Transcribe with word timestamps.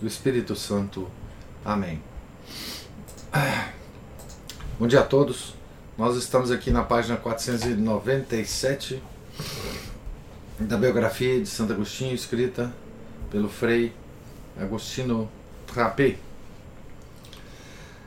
do 0.00 0.06
Espírito 0.06 0.54
Santo. 0.54 1.08
Amém. 1.64 2.00
Bom 4.78 4.86
dia 4.86 5.00
a 5.00 5.04
todos. 5.04 5.54
Nós 5.96 6.16
estamos 6.16 6.52
aqui 6.52 6.70
na 6.70 6.84
página 6.84 7.16
497 7.16 9.02
da 10.60 10.76
biografia 10.76 11.40
de 11.40 11.46
Santo 11.46 11.72
Agostinho, 11.72 12.14
escrita 12.14 12.72
pelo 13.30 13.48
Frei 13.48 13.92
Agostino 14.56 15.28
Rapé. 15.74 16.16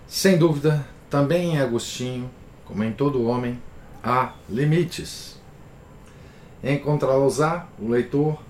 Sem 0.08 0.38
dúvida, 0.38 0.86
também 1.09 1.55
em 1.55 1.59
Agostinho, 1.59 2.31
como 2.66 2.84
em 2.84 2.94
todo 2.94 3.26
homem, 3.26 3.62
há 4.02 4.34
limites. 4.50 5.39
Encontrá-los-á 6.64 7.67
o 7.78 7.89
leitor, 7.89 8.42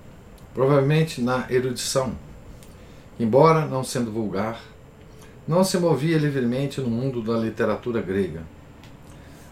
provavelmente 0.54 1.20
na 1.20 1.46
erudição 1.50 2.14
embora 3.18 3.66
não 3.66 3.84
sendo 3.84 4.10
vulgar, 4.10 4.60
não 5.46 5.64
se 5.64 5.76
movia 5.78 6.18
livremente 6.18 6.80
no 6.80 6.88
mundo 6.88 7.22
da 7.22 7.36
literatura 7.36 8.00
grega. 8.00 8.42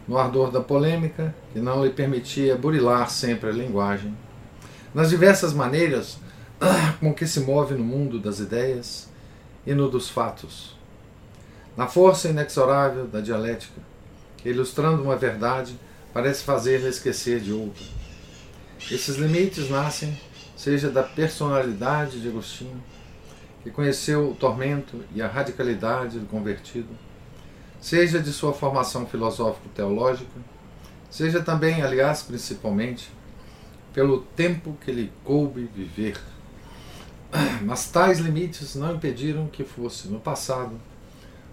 No 0.07 0.19
ardor 0.19 0.51
da 0.51 0.61
polêmica, 0.61 1.35
que 1.53 1.61
não 1.61 1.85
lhe 1.85 1.91
permitia 1.91 2.57
burilar 2.57 3.11
sempre 3.11 3.51
a 3.51 3.53
linguagem, 3.53 4.17
nas 4.95 5.11
diversas 5.11 5.53
maneiras 5.53 6.19
com 7.01 7.15
que 7.15 7.27
se 7.27 7.41
move 7.41 7.75
no 7.75 7.85
mundo 7.85 8.19
das 8.19 8.41
ideias 8.41 9.09
e 9.67 9.75
no 9.75 9.89
dos 9.89 10.09
fatos, 10.09 10.77
na 11.77 11.87
força 11.87 12.29
inexorável 12.29 13.07
da 13.07 13.21
dialética, 13.21 13.81
ilustrando 14.45 15.03
uma 15.03 15.17
verdade, 15.17 15.79
parece 16.13 16.43
fazer-lhe 16.43 16.89
esquecer 16.89 17.41
de 17.41 17.53
outra. 17.53 17.85
Esses 18.91 19.17
limites 19.17 19.71
nascem, 19.71 20.19
seja 20.57 20.91
da 20.91 21.03
personalidade 21.03 22.21
de 22.21 22.29
Agostinho, 22.29 22.83
que 23.63 23.71
conheceu 23.71 24.31
o 24.31 24.35
tormento 24.35 25.05
e 25.15 25.21
a 25.21 25.29
radicalidade 25.29 26.19
do 26.19 26.27
convertido, 26.27 26.89
seja 27.81 28.21
de 28.21 28.33
sua 28.33 28.53
formação 28.53 29.07
filosófico-teológica, 29.07 30.41
seja 31.11 31.43
também, 31.43 31.83
aliás, 31.83 32.23
principalmente, 32.23 33.11
pelo 33.93 34.21
tempo 34.21 34.77
que 34.81 34.93
lhe 34.93 35.13
coube 35.25 35.69
viver. 35.75 36.19
Mas 37.63 37.91
tais 37.91 38.19
limites 38.19 38.75
não 38.75 38.95
impediram 38.95 39.47
que 39.49 39.65
fosse, 39.65 40.09
no 40.09 40.21
passado, 40.21 40.81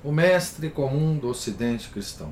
o 0.03 0.11
mestre 0.11 0.69
comum 0.69 1.17
do 1.17 1.27
Ocidente 1.27 1.89
cristão. 1.89 2.31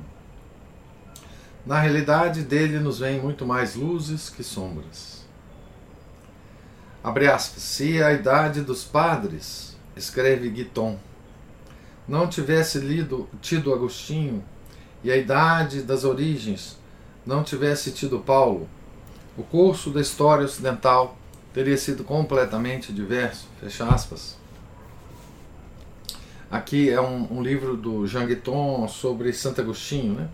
Na 1.66 1.80
realidade, 1.80 2.42
dele 2.42 2.78
nos 2.78 3.00
vêm 3.00 3.20
muito 3.20 3.44
mais 3.44 3.74
luzes 3.74 4.30
que 4.30 4.44
sombras. 4.44 5.25
Abre 7.06 7.28
aspas. 7.28 7.62
Se 7.62 8.02
a 8.02 8.12
idade 8.12 8.62
dos 8.62 8.82
padres, 8.82 9.76
escreve 9.96 10.50
Guiton, 10.50 10.98
não 12.08 12.26
tivesse 12.26 12.80
lido, 12.80 13.28
tido 13.40 13.72
Agostinho, 13.72 14.42
e 15.04 15.12
a 15.12 15.16
idade 15.16 15.82
das 15.82 16.02
origens 16.02 16.76
não 17.24 17.44
tivesse 17.44 17.92
tido 17.92 18.18
Paulo, 18.18 18.68
o 19.38 19.44
curso 19.44 19.90
da 19.90 20.00
história 20.00 20.44
ocidental 20.44 21.16
teria 21.54 21.76
sido 21.76 22.02
completamente 22.02 22.92
diverso. 22.92 23.46
Fecha 23.60 23.86
aspas. 23.86 24.36
Aqui 26.50 26.90
é 26.90 27.00
um, 27.00 27.34
um 27.34 27.40
livro 27.40 27.76
do 27.76 28.04
Jean 28.08 28.26
Guiton 28.26 28.88
sobre 28.88 29.32
Santo 29.32 29.60
Agostinho, 29.60 30.12
né? 30.14 30.28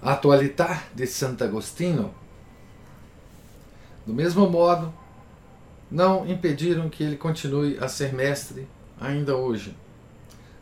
Atualidade 0.00 0.84
de 0.94 1.06
Santo 1.06 1.44
Agostinho 1.44 2.14
do 4.06 4.14
mesmo 4.14 4.48
modo, 4.48 4.92
não 5.90 6.26
impediram 6.26 6.88
que 6.88 7.02
ele 7.02 7.16
continue 7.16 7.76
a 7.80 7.88
ser 7.88 8.12
mestre 8.12 8.66
ainda 9.00 9.36
hoje, 9.36 9.76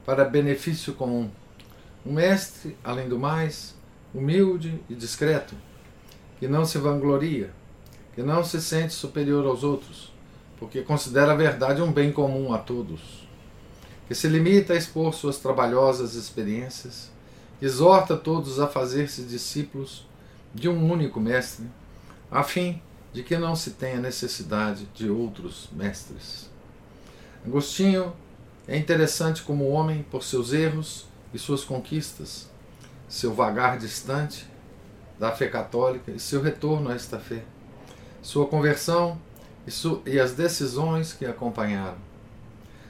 para 0.05 0.25
benefício 0.25 0.95
comum. 0.95 1.31
Um 2.07 2.15
mestre, 2.15 2.77
além 2.83 3.09
do 3.09 3.19
mais, 3.19 3.75
humilde 4.15 4.81
e 4.89 4.95
discreto, 4.95 5.55
que 6.39 6.49
não 6.49 6.65
se 6.65 6.79
vangloria, 6.79 7.51
que 8.15 8.23
não 8.23 8.43
se 8.43 8.61
sente 8.63 8.95
superior 8.95 9.45
aos 9.47 9.63
outros, 9.63 10.13
porque 10.59 10.83
considera 10.83 11.33
a 11.33 11.37
verdade 11.37 11.83
um 11.83 11.93
bem 11.93 12.11
comum 12.11 12.53
a 12.55 12.59
todos, 12.59 13.29
que 14.07 14.15
se 14.15 14.29
limita 14.29 14.73
a 14.73 14.77
expor 14.77 15.13
suas 15.13 15.39
trabalhosas 15.39 16.15
experiências, 16.15 17.11
exorta 17.61 18.17
todos 18.17 18.59
a 18.59 18.67
fazer-se 18.67 19.23
discípulos 19.23 20.07
de 20.55 20.69
um 20.69 20.91
único 20.91 21.21
mestre, 21.21 21.67
a 22.31 22.43
fim 22.43 22.81
de 23.13 23.23
que 23.23 23.37
não 23.37 23.57
se 23.57 23.73
tenha 23.73 24.01
necessidade 24.01 24.87
de 24.95 25.09
outros 25.09 25.69
mestres. 25.73 26.49
Agostinho 27.45 28.13
é 28.67 28.77
interessante 28.77 29.43
como 29.43 29.69
homem 29.69 30.03
por 30.11 30.23
seus 30.23 30.53
erros 30.53 31.07
e 31.33 31.39
suas 31.39 31.65
conquistas, 31.65 32.49
seu 33.09 33.33
vagar 33.33 33.79
distante 33.79 34.47
da 35.19 35.33
fé 35.33 35.49
católica 35.49 36.11
e 36.11 36.21
seu 36.21 36.43
retorno 36.43 36.91
a 36.91 36.95
esta 36.95 37.19
fé, 37.19 37.43
sua 38.21 38.47
conversão 38.47 39.19
e, 39.67 39.71
su 39.71 40.03
e 40.05 40.21
as 40.21 40.33
decisões 40.33 41.13
que 41.13 41.25
acompanharam, 41.25 41.99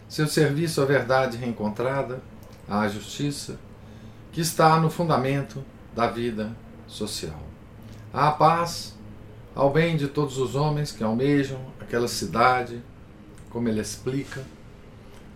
seu 0.08 0.26
serviço 0.26 0.82
à 0.82 0.84
verdade 0.84 1.36
reencontrada, 1.36 2.20
à 2.68 2.86
justiça, 2.88 3.58
que 4.32 4.40
está 4.40 4.78
no 4.78 4.90
fundamento 4.90 5.64
da 5.94 6.08
vida 6.08 6.54
social. 6.86 7.42
A 8.12 8.30
paz 8.30 8.97
ao 9.58 9.72
bem 9.72 9.96
de 9.96 10.06
todos 10.06 10.38
os 10.38 10.54
homens 10.54 10.92
que 10.92 11.02
almejam 11.02 11.58
aquela 11.80 12.06
cidade, 12.06 12.80
como 13.50 13.68
ele 13.68 13.80
explica, 13.80 14.40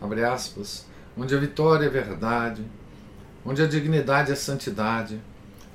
abre 0.00 0.22
aspas, 0.22 0.87
onde 1.19 1.34
a 1.34 1.41
vitória 1.41 1.87
é 1.87 1.88
verdade, 1.88 2.65
onde 3.44 3.61
a 3.61 3.66
dignidade 3.66 4.31
é 4.31 4.37
santidade, 4.37 5.21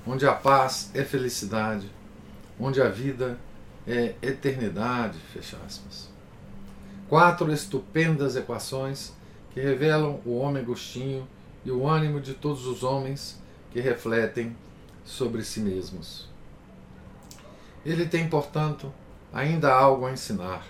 onde 0.05 0.25
a 0.25 0.31
paz 0.31 0.89
é 0.93 1.03
felicidade, 1.03 1.91
onde 2.57 2.81
a 2.81 2.87
vida 2.87 3.37
é 3.85 4.15
eternidade, 4.21 5.19
fecha 5.33 5.57
aspas. 5.67 6.07
Quatro 7.09 7.51
estupendas 7.51 8.37
equações 8.37 9.11
que 9.53 9.59
revelam 9.59 10.21
o 10.25 10.37
homem 10.37 10.63
agostinho 10.63 11.27
e 11.65 11.71
o 11.71 11.85
ânimo 11.85 12.21
de 12.21 12.33
todos 12.33 12.65
os 12.65 12.81
homens 12.81 13.43
que 13.73 13.81
refletem 13.81 14.55
sobre 15.03 15.43
si 15.43 15.59
mesmos. 15.59 16.36
Ele 17.87 18.05
tem, 18.05 18.27
portanto, 18.27 18.93
ainda 19.33 19.73
algo 19.73 20.05
a 20.05 20.11
ensinar. 20.11 20.67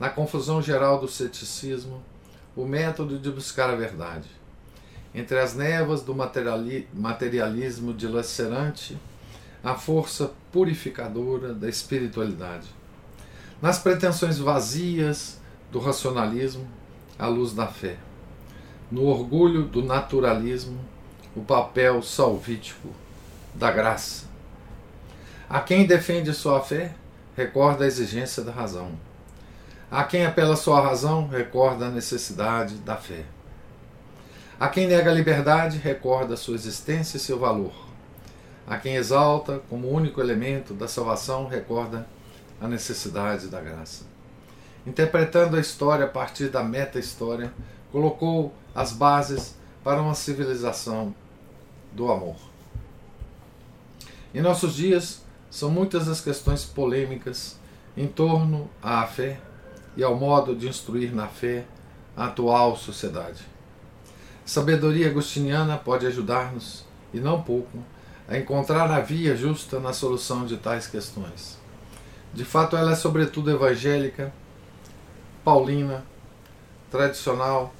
Na 0.00 0.10
confusão 0.10 0.60
geral 0.60 0.98
do 0.98 1.06
ceticismo, 1.06 2.02
o 2.56 2.66
método 2.66 3.20
de 3.20 3.30
buscar 3.30 3.70
a 3.70 3.76
verdade. 3.76 4.28
Entre 5.14 5.38
as 5.38 5.54
névoas 5.54 6.02
do 6.02 6.12
materialismo 6.12 7.94
dilacerante, 7.94 8.98
a 9.62 9.76
força 9.76 10.32
purificadora 10.50 11.54
da 11.54 11.68
espiritualidade. 11.68 12.66
Nas 13.62 13.78
pretensões 13.78 14.38
vazias 14.38 15.40
do 15.70 15.78
racionalismo, 15.78 16.66
a 17.16 17.28
luz 17.28 17.52
da 17.52 17.68
fé. 17.68 17.96
No 18.90 19.04
orgulho 19.04 19.62
do 19.62 19.84
naturalismo, 19.84 20.80
o 21.36 21.42
papel 21.42 22.02
salvítico 22.02 22.88
da 23.54 23.70
graça 23.70 24.27
a 25.48 25.60
quem 25.60 25.86
defende 25.86 26.34
sua 26.34 26.60
fé, 26.60 26.94
recorda 27.34 27.84
a 27.84 27.86
exigência 27.86 28.42
da 28.42 28.52
razão. 28.52 28.92
A 29.90 30.04
quem 30.04 30.26
apela 30.26 30.56
sua 30.56 30.80
razão, 30.80 31.26
recorda 31.26 31.86
a 31.86 31.90
necessidade 31.90 32.74
da 32.74 32.96
fé. 32.96 33.24
A 34.60 34.68
quem 34.68 34.86
nega 34.86 35.10
a 35.10 35.14
liberdade, 35.14 35.78
recorda 35.78 36.36
sua 36.36 36.54
existência 36.54 37.16
e 37.16 37.20
seu 37.20 37.38
valor. 37.38 37.72
A 38.66 38.76
quem 38.76 38.96
exalta 38.96 39.62
como 39.70 39.88
único 39.88 40.20
elemento 40.20 40.74
da 40.74 40.86
salvação, 40.86 41.46
recorda 41.46 42.06
a 42.60 42.68
necessidade 42.68 43.46
da 43.46 43.60
graça. 43.60 44.04
Interpretando 44.86 45.56
a 45.56 45.60
história 45.60 46.04
a 46.04 46.08
partir 46.08 46.48
da 46.48 46.62
meta-história, 46.62 47.50
colocou 47.90 48.52
as 48.74 48.92
bases 48.92 49.54
para 49.82 50.02
uma 50.02 50.14
civilização 50.14 51.14
do 51.92 52.12
amor. 52.12 52.36
Em 54.34 54.42
nossos 54.42 54.74
dias, 54.74 55.22
são 55.50 55.70
muitas 55.70 56.08
as 56.08 56.20
questões 56.20 56.64
polêmicas 56.64 57.56
em 57.96 58.06
torno 58.06 58.70
à 58.82 59.06
fé 59.06 59.40
e 59.96 60.02
ao 60.02 60.14
modo 60.14 60.54
de 60.54 60.68
instruir 60.68 61.14
na 61.14 61.26
fé 61.26 61.64
a 62.16 62.26
atual 62.26 62.76
sociedade. 62.76 63.44
Sabedoria 64.44 65.08
agostiniana 65.08 65.76
pode 65.76 66.06
ajudar-nos, 66.06 66.84
e 67.12 67.20
não 67.20 67.42
pouco, 67.42 67.78
a 68.28 68.38
encontrar 68.38 68.90
a 68.90 69.00
via 69.00 69.36
justa 69.36 69.80
na 69.80 69.92
solução 69.92 70.46
de 70.46 70.56
tais 70.56 70.86
questões. 70.86 71.58
De 72.32 72.44
fato, 72.44 72.76
ela 72.76 72.92
é 72.92 72.94
sobretudo 72.94 73.50
evangélica, 73.50 74.32
paulina, 75.44 76.04
tradicional, 76.90 77.74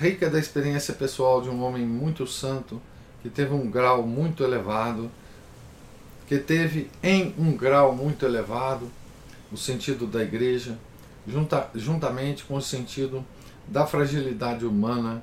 rica 0.00 0.30
da 0.30 0.38
experiência 0.38 0.94
pessoal 0.94 1.42
de 1.42 1.48
um 1.48 1.62
homem 1.62 1.84
muito 1.84 2.26
santo, 2.26 2.80
que 3.22 3.28
teve 3.28 3.52
um 3.52 3.68
grau 3.68 4.02
muito 4.02 4.44
elevado, 4.44 5.10
que 6.28 6.38
teve 6.38 6.90
em 7.02 7.34
um 7.38 7.56
grau 7.56 7.96
muito 7.96 8.26
elevado 8.26 8.90
o 9.50 9.56
sentido 9.56 10.06
da 10.06 10.22
igreja, 10.22 10.78
junta, 11.26 11.70
juntamente 11.74 12.44
com 12.44 12.54
o 12.56 12.62
sentido 12.62 13.24
da 13.66 13.86
fragilidade 13.86 14.66
humana 14.66 15.22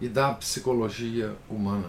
e 0.00 0.08
da 0.08 0.34
psicologia 0.34 1.36
humana. 1.48 1.88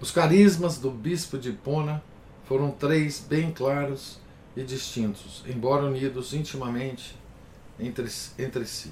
Os 0.00 0.10
carismas 0.10 0.78
do 0.78 0.90
bispo 0.90 1.38
de 1.38 1.50
Hipona 1.50 2.02
foram 2.44 2.72
três 2.72 3.20
bem 3.20 3.52
claros 3.52 4.18
e 4.56 4.64
distintos, 4.64 5.44
embora 5.46 5.84
unidos 5.84 6.34
intimamente 6.34 7.16
entre, 7.78 8.08
entre 8.36 8.66
si. 8.66 8.90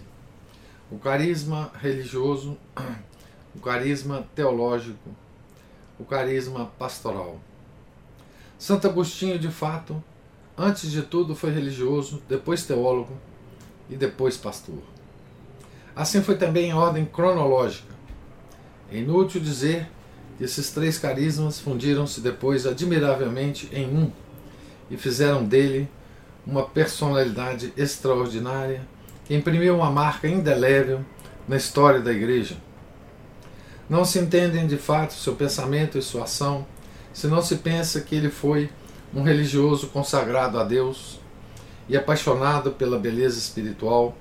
O 0.88 0.98
carisma 1.00 1.72
religioso, 1.80 2.56
o 3.56 3.58
carisma 3.58 4.24
teológico, 4.36 5.10
o 6.00 6.04
carisma 6.04 6.70
pastoral. 6.78 7.38
Santo 8.58 8.86
Agostinho, 8.88 9.38
de 9.38 9.48
fato, 9.48 10.02
antes 10.56 10.90
de 10.90 11.02
tudo 11.02 11.36
foi 11.36 11.50
religioso, 11.50 12.22
depois 12.28 12.64
teólogo 12.64 13.12
e 13.88 13.96
depois 13.96 14.36
pastor. 14.36 14.82
Assim 15.94 16.22
foi 16.22 16.36
também 16.36 16.70
em 16.70 16.74
ordem 16.74 17.04
cronológica. 17.04 17.92
É 18.90 18.96
inútil 18.96 19.40
dizer 19.40 19.88
que 20.38 20.44
esses 20.44 20.70
três 20.70 20.98
carismas 20.98 21.60
fundiram-se 21.60 22.20
depois 22.20 22.66
admiravelmente 22.66 23.68
em 23.72 23.86
um 23.86 24.10
e 24.90 24.96
fizeram 24.96 25.44
dele 25.44 25.88
uma 26.46 26.64
personalidade 26.64 27.72
extraordinária 27.76 28.82
que 29.26 29.34
imprimiu 29.34 29.76
uma 29.76 29.90
marca 29.90 30.26
indelével 30.26 31.04
na 31.46 31.56
história 31.56 32.00
da 32.00 32.12
Igreja. 32.12 32.56
Não 33.90 34.04
se 34.04 34.20
entendem 34.20 34.68
de 34.68 34.76
fato 34.76 35.14
seu 35.14 35.34
pensamento 35.34 35.98
e 35.98 36.02
sua 36.02 36.22
ação 36.22 36.64
se 37.12 37.26
não 37.26 37.42
se 37.42 37.56
pensa 37.56 38.00
que 38.00 38.14
ele 38.14 38.30
foi 38.30 38.70
um 39.12 39.24
religioso 39.24 39.88
consagrado 39.88 40.60
a 40.60 40.62
Deus 40.62 41.18
e 41.88 41.96
apaixonado 41.96 42.70
pela 42.70 43.00
beleza 43.00 43.36
espiritual, 43.36 44.16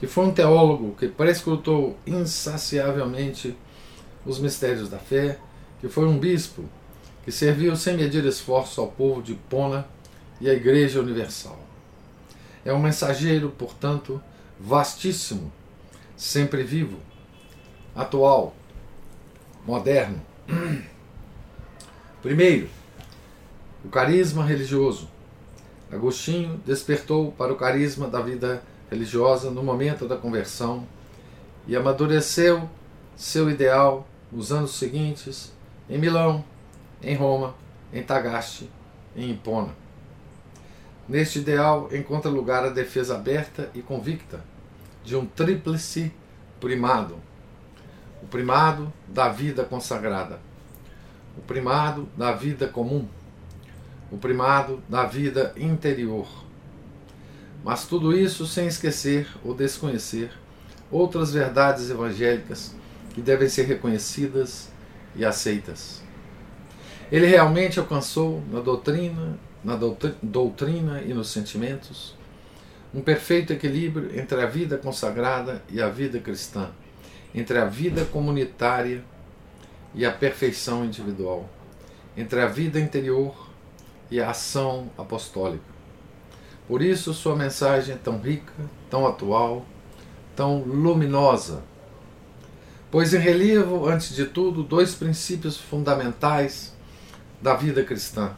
que 0.00 0.08
foi 0.08 0.26
um 0.26 0.32
teólogo 0.32 0.96
que 0.98 1.06
prescrutou 1.06 1.96
insaciavelmente 2.04 3.56
os 4.26 4.40
mistérios 4.40 4.88
da 4.88 4.98
fé, 4.98 5.38
que 5.80 5.88
foi 5.88 6.04
um 6.04 6.18
bispo 6.18 6.64
que 7.24 7.30
serviu 7.30 7.76
sem 7.76 7.96
medir 7.96 8.24
esforço 8.24 8.80
ao 8.80 8.88
povo 8.88 9.22
de 9.22 9.34
Pona 9.34 9.86
e 10.40 10.50
à 10.50 10.52
Igreja 10.52 11.00
Universal. 11.00 11.60
É 12.64 12.72
um 12.72 12.80
mensageiro, 12.80 13.50
portanto, 13.56 14.20
vastíssimo, 14.58 15.52
sempre 16.16 16.64
vivo, 16.64 16.98
atual, 17.94 18.52
moderno. 19.66 20.20
Primeiro, 22.22 22.68
o 23.84 23.88
carisma 23.88 24.44
religioso. 24.44 25.08
Agostinho 25.90 26.60
despertou 26.64 27.32
para 27.32 27.52
o 27.52 27.56
carisma 27.56 28.08
da 28.08 28.20
vida 28.20 28.62
religiosa 28.90 29.50
no 29.50 29.62
momento 29.62 30.06
da 30.06 30.16
conversão 30.16 30.86
e 31.66 31.76
amadureceu 31.76 32.68
seu 33.16 33.50
ideal 33.50 34.06
nos 34.30 34.52
anos 34.52 34.74
seguintes 34.74 35.52
em 35.88 35.98
Milão, 35.98 36.44
em 37.02 37.14
Roma, 37.14 37.54
em 37.92 38.02
Tagaste, 38.02 38.70
em 39.14 39.30
Hipona. 39.30 39.74
Neste 41.08 41.40
ideal 41.40 41.88
encontra 41.92 42.30
lugar 42.30 42.64
a 42.64 42.70
defesa 42.70 43.16
aberta 43.16 43.70
e 43.74 43.82
convicta 43.82 44.42
de 45.04 45.16
um 45.16 45.26
tríplice 45.26 46.12
primado: 46.60 47.16
primado 48.32 48.92
da 49.06 49.28
vida 49.28 49.62
consagrada, 49.62 50.40
o 51.38 51.42
primado 51.42 52.08
da 52.16 52.32
vida 52.32 52.66
comum, 52.66 53.06
o 54.10 54.16
primado 54.16 54.82
da 54.88 55.06
vida 55.06 55.52
interior. 55.56 56.26
Mas 57.62 57.86
tudo 57.86 58.16
isso 58.16 58.46
sem 58.46 58.66
esquecer 58.66 59.28
ou 59.44 59.54
desconhecer 59.54 60.32
outras 60.90 61.32
verdades 61.32 61.90
evangélicas 61.90 62.74
que 63.10 63.20
devem 63.20 63.48
ser 63.48 63.66
reconhecidas 63.66 64.68
e 65.14 65.24
aceitas. 65.24 66.02
Ele 67.10 67.26
realmente 67.26 67.78
alcançou 67.78 68.42
na 68.50 68.60
doutrina 68.60 69.38
na 69.64 69.76
doutrina 70.22 71.02
e 71.02 71.14
nos 71.14 71.28
sentimentos, 71.28 72.16
um 72.92 73.00
perfeito 73.00 73.52
equilíbrio 73.52 74.18
entre 74.18 74.40
a 74.40 74.46
vida 74.46 74.76
consagrada 74.76 75.62
e 75.70 75.80
a 75.80 75.88
vida 75.88 76.18
cristã, 76.18 76.70
entre 77.34 77.58
a 77.58 77.64
vida 77.64 78.04
comunitária 78.04 79.04
e 79.94 80.04
a 80.04 80.12
perfeição 80.12 80.84
individual, 80.84 81.48
entre 82.16 82.40
a 82.40 82.46
vida 82.46 82.78
interior 82.78 83.34
e 84.10 84.20
a 84.20 84.30
ação 84.30 84.90
apostólica. 84.96 85.64
Por 86.68 86.82
isso, 86.82 87.12
sua 87.12 87.34
mensagem 87.36 87.94
é 87.94 87.98
tão 87.98 88.18
rica, 88.18 88.52
tão 88.88 89.06
atual, 89.06 89.64
tão 90.36 90.62
luminosa. 90.62 91.62
Pois 92.90 93.14
em 93.14 93.18
relevo, 93.18 93.86
antes 93.86 94.14
de 94.14 94.26
tudo, 94.26 94.62
dois 94.62 94.94
princípios 94.94 95.56
fundamentais 95.56 96.74
da 97.40 97.54
vida 97.54 97.82
cristã 97.82 98.34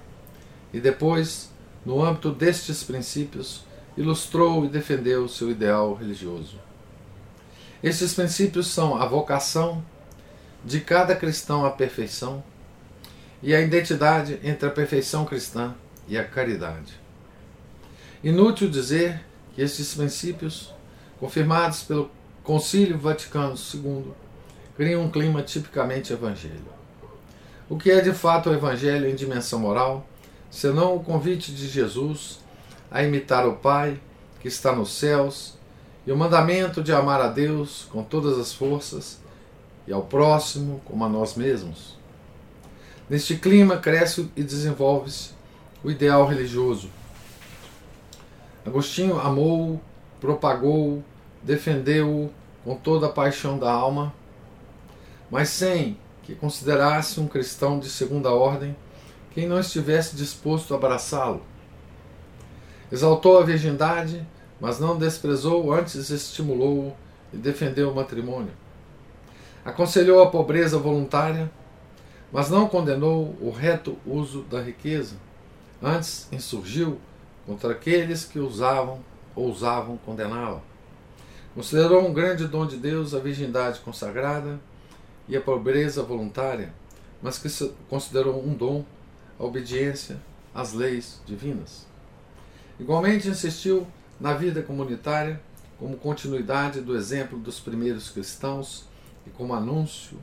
e 0.73 0.81
depois, 0.81 1.53
no 1.87 2.05
âmbito 2.05 2.33
destes 2.33 2.83
princípios, 2.83 3.65
ilustrou 3.97 4.65
e 4.65 4.69
defendeu 4.69 5.29
seu 5.29 5.49
ideal 5.49 5.95
religioso. 5.95 6.59
Estes 7.85 8.15
princípios 8.15 8.69
são 8.69 8.97
a 8.97 9.05
vocação 9.05 9.85
de 10.65 10.81
cada 10.81 11.15
cristão 11.15 11.67
à 11.67 11.71
perfeição 11.71 12.43
e 13.43 13.55
a 13.55 13.61
identidade 13.61 14.41
entre 14.43 14.67
a 14.67 14.73
perfeição 14.73 15.27
cristã 15.27 15.75
e 16.09 16.17
a 16.17 16.25
caridade. 16.25 16.99
Inútil 18.23 18.71
dizer 18.71 19.21
que 19.55 19.61
estes 19.61 19.95
princípios, 19.95 20.73
confirmados 21.21 21.83
pelo 21.83 22.11
Concílio 22.43 22.99
Vaticano 22.99 23.55
II, 23.55 24.13
criam 24.79 25.03
um 25.03 25.11
clima 25.11 25.43
tipicamente 25.43 26.11
evangélico. 26.11 26.73
O 27.69 27.77
que 27.77 27.91
é 27.91 28.01
de 28.01 28.15
fato 28.15 28.49
o 28.49 28.55
evangelho 28.55 29.11
em 29.11 29.15
dimensão 29.15 29.59
moral 29.59 30.09
senão 30.51 30.97
o 30.97 31.05
convite 31.05 31.53
de 31.53 31.69
Jesus 31.69 32.39
a 32.91 33.03
imitar 33.03 33.47
o 33.47 33.57
Pai 33.57 34.01
que 34.41 34.49
está 34.49 34.75
nos 34.75 34.91
céus 34.91 35.63
e 36.07 36.13
o 36.13 36.17
mandamento 36.17 36.83
de 36.83 36.93
amar 36.93 37.21
a 37.21 37.29
Deus 37.29 37.87
com 37.91 38.03
todas 38.03 38.39
as 38.39 38.53
forças 38.53 39.19
e 39.87 39.93
ao 39.93 40.03
próximo 40.03 40.81
como 40.85 41.05
a 41.05 41.09
nós 41.09 41.35
mesmos. 41.35 41.97
Neste 43.09 43.37
clima 43.37 43.77
cresce 43.77 44.31
e 44.37 44.43
desenvolve-se 44.43 45.31
o 45.83 45.91
ideal 45.91 46.27
religioso. 46.27 46.89
Agostinho 48.65 49.19
amou, 49.19 49.81
propagou, 50.21 51.05
defendeu-o 51.43 52.31
com 52.65 52.75
toda 52.75 53.07
a 53.07 53.11
paixão 53.11 53.59
da 53.59 53.71
alma, 53.71 54.13
mas 55.31 55.51
sem 55.51 55.99
que 56.23 56.35
considerasse 56.35 57.21
um 57.21 57.29
cristão 57.29 57.79
de 57.79 57.91
segunda 57.91 58.31
ordem 58.31 58.75
quem 59.33 59.47
não 59.47 59.61
estivesse 59.61 60.17
disposto 60.17 60.73
a 60.73 60.79
abraçá-lo. 60.79 61.43
Exaltou 62.91 63.39
a 63.39 63.45
virgindade, 63.45 64.27
mas 64.65 64.81
não 64.81 64.97
desprezou, 64.97 65.71
antes 65.75 66.09
estimulou 66.09 66.97
e 67.31 67.37
defendeu 67.37 67.91
o 67.91 67.95
matrimônio. 67.95 68.51
Aconselhou 69.63 70.23
a 70.23 70.31
pobreza 70.31 70.79
voluntária, 70.79 71.53
mas 72.33 72.49
não 72.49 72.67
condenou 72.67 73.37
o 73.43 73.51
reto 73.51 73.99
uso 74.07 74.41
da 74.45 74.63
riqueza. 74.63 75.17
Antes 75.83 76.27
insurgiu 76.33 76.99
contra 77.45 77.73
aqueles 77.73 78.25
que 78.25 78.39
usavam 78.39 79.01
ousavam 79.37 79.99
condená-la. 79.99 80.63
Considerou 81.55 82.09
um 82.09 82.15
grande 82.15 82.49
dom 82.49 82.67
de 82.67 82.79
Deus 82.79 83.13
a 83.13 83.19
virgindade 83.19 83.81
consagrada 83.81 84.59
e 85.29 85.37
a 85.37 85.43
pobreza 85.43 86.03
voluntária, 86.03 86.73
mas 87.21 87.37
que 87.37 87.51
considerou 87.91 88.43
um 88.43 88.55
dom 88.55 88.83
a 89.39 89.45
obediência 89.45 90.17
às 90.55 90.73
leis 90.73 91.21
divinas. 91.27 91.87
Igualmente 92.81 93.29
insistiu 93.29 93.87
na 94.25 94.33
vida 94.33 94.63
comunitária 94.63 95.39
como 95.79 95.99
continuidade 95.99 96.81
do 96.81 96.97
exemplo 96.97 97.39
dos 97.39 97.61
primeiros 97.61 98.09
cristãos 98.09 98.87
e 99.27 99.31
como 99.31 99.53
anúncio 99.53 100.17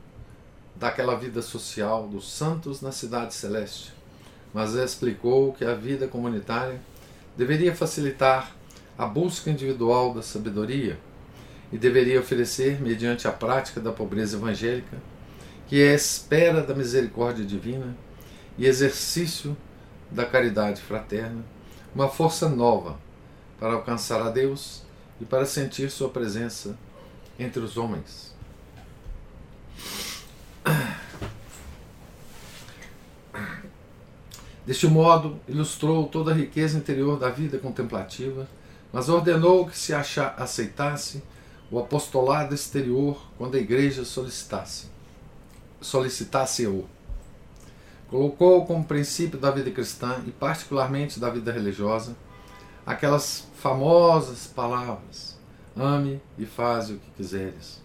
daquela 0.74 1.14
vida 1.14 1.40
social 1.40 2.08
dos 2.08 2.28
santos 2.28 2.80
na 2.80 2.90
cidade 2.90 3.32
celeste, 3.32 3.92
mas 4.52 4.74
explicou 4.74 5.52
que 5.52 5.64
a 5.64 5.76
vida 5.76 6.08
comunitária 6.08 6.80
deveria 7.36 7.72
facilitar 7.76 8.50
a 8.98 9.06
busca 9.06 9.48
individual 9.50 10.12
da 10.12 10.20
sabedoria 10.20 10.98
e 11.70 11.78
deveria 11.78 12.18
oferecer, 12.18 12.82
mediante 12.82 13.28
a 13.28 13.32
prática 13.32 13.80
da 13.80 13.92
pobreza 13.92 14.36
evangélica, 14.36 15.00
que 15.68 15.80
é 15.80 15.92
a 15.92 15.94
espera 15.94 16.60
da 16.60 16.74
misericórdia 16.74 17.44
divina 17.44 17.96
e 18.58 18.66
exercício 18.66 19.56
da 20.10 20.26
caridade 20.26 20.82
fraterna, 20.82 21.44
uma 21.94 22.08
força 22.08 22.48
nova 22.48 22.98
para 23.62 23.74
alcançar 23.74 24.20
a 24.20 24.28
Deus 24.28 24.82
e 25.20 25.24
para 25.24 25.46
sentir 25.46 25.88
Sua 25.88 26.08
presença 26.08 26.76
entre 27.38 27.60
os 27.60 27.76
homens. 27.76 28.34
Deste 34.66 34.88
modo, 34.88 35.38
ilustrou 35.46 36.08
toda 36.08 36.32
a 36.32 36.34
riqueza 36.34 36.76
interior 36.76 37.16
da 37.16 37.30
vida 37.30 37.56
contemplativa, 37.56 38.48
mas 38.92 39.08
ordenou 39.08 39.64
que 39.68 39.78
se 39.78 39.94
aceitasse 39.94 41.22
o 41.70 41.78
apostolado 41.78 42.56
exterior 42.56 43.24
quando 43.38 43.54
a 43.54 43.60
igreja 43.60 44.04
solicitasse. 44.04 44.86
Solicitasse-o. 45.80 46.88
Colocou 48.08 48.66
como 48.66 48.84
princípio 48.84 49.38
da 49.38 49.52
vida 49.52 49.70
cristã 49.70 50.20
e 50.26 50.32
particularmente 50.32 51.20
da 51.20 51.30
vida 51.30 51.52
religiosa 51.52 52.16
aquelas 52.86 53.46
famosas 53.56 54.46
palavras: 54.46 55.38
ame 55.76 56.20
e 56.38 56.46
faze 56.46 56.94
o 56.94 56.98
que 56.98 57.10
quiseres. 57.16 57.80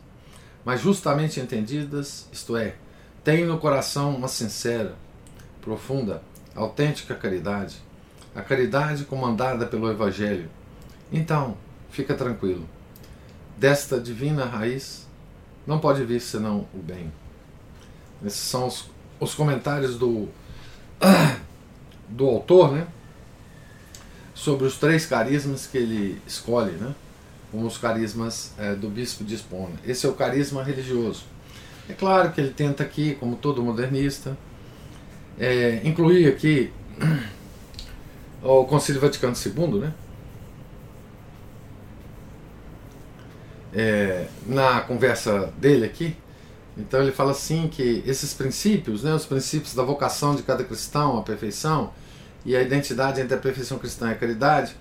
Mas 0.65 0.81
justamente 0.81 1.39
entendidas, 1.39 2.27
isto 2.31 2.57
é, 2.57 2.75
tem 3.23 3.45
no 3.45 3.57
coração 3.57 4.15
uma 4.15 4.27
sincera, 4.27 4.95
profunda, 5.61 6.21
autêntica 6.55 7.15
caridade, 7.15 7.81
a 8.35 8.41
caridade 8.41 9.05
comandada 9.05 9.65
pelo 9.65 9.89
Evangelho. 9.89 10.49
Então, 11.11 11.57
fica 11.89 12.13
tranquilo. 12.13 12.67
Desta 13.57 13.99
divina 13.99 14.45
raiz 14.45 15.07
não 15.65 15.79
pode 15.79 16.03
vir 16.03 16.19
senão 16.19 16.67
o 16.73 16.77
bem. 16.77 17.11
Esses 18.25 18.39
são 18.39 18.67
os, 18.67 18.89
os 19.19 19.33
comentários 19.33 19.97
do, 19.97 20.27
do 22.07 22.25
autor, 22.27 22.71
né? 22.71 22.87
Sobre 24.37 24.67
os 24.67 24.77
três 24.77 25.03
carismas 25.07 25.65
que 25.65 25.79
ele 25.79 26.21
escolhe, 26.27 26.73
né? 26.73 26.93
como 27.51 27.65
os 27.65 27.77
carismas 27.77 28.53
é, 28.59 28.75
do 28.75 28.87
bispo 28.87 29.23
Espona. 29.23 29.73
Esse 29.83 30.05
é 30.05 30.09
o 30.09 30.13
carisma 30.13 30.61
religioso. 30.61 31.23
É 31.89 31.93
claro 31.93 32.31
que 32.31 32.39
ele 32.39 32.51
tenta 32.51 32.83
aqui, 32.83 33.15
como 33.15 33.35
todo 33.35 33.63
modernista, 33.63 34.37
é, 35.39 35.81
incluir 35.83 36.27
aqui 36.27 36.71
o 38.43 38.63
Concílio 38.65 39.01
Vaticano 39.01 39.33
II, 39.35 39.79
né? 39.79 39.93
É, 43.73 44.27
na 44.45 44.81
conversa 44.81 45.51
dele 45.57 45.85
aqui, 45.85 46.15
então 46.77 47.01
ele 47.01 47.11
fala 47.11 47.31
assim 47.31 47.67
que 47.67 48.03
esses 48.05 48.33
princípios, 48.33 49.03
né, 49.03 49.13
os 49.13 49.25
princípios 49.25 49.73
da 49.73 49.83
vocação 49.83 50.35
de 50.35 50.41
cada 50.41 50.63
cristão, 50.63 51.17
a 51.17 51.21
perfeição, 51.21 51.91
e 52.47 52.55
a 52.55 52.61
identidade 52.61 53.19
entre 53.19 53.35
a 53.35 53.37
perfeição 53.37 53.77
cristã 53.77 54.07
e 54.07 54.13
a 54.13 54.15
caridade, 54.15 54.73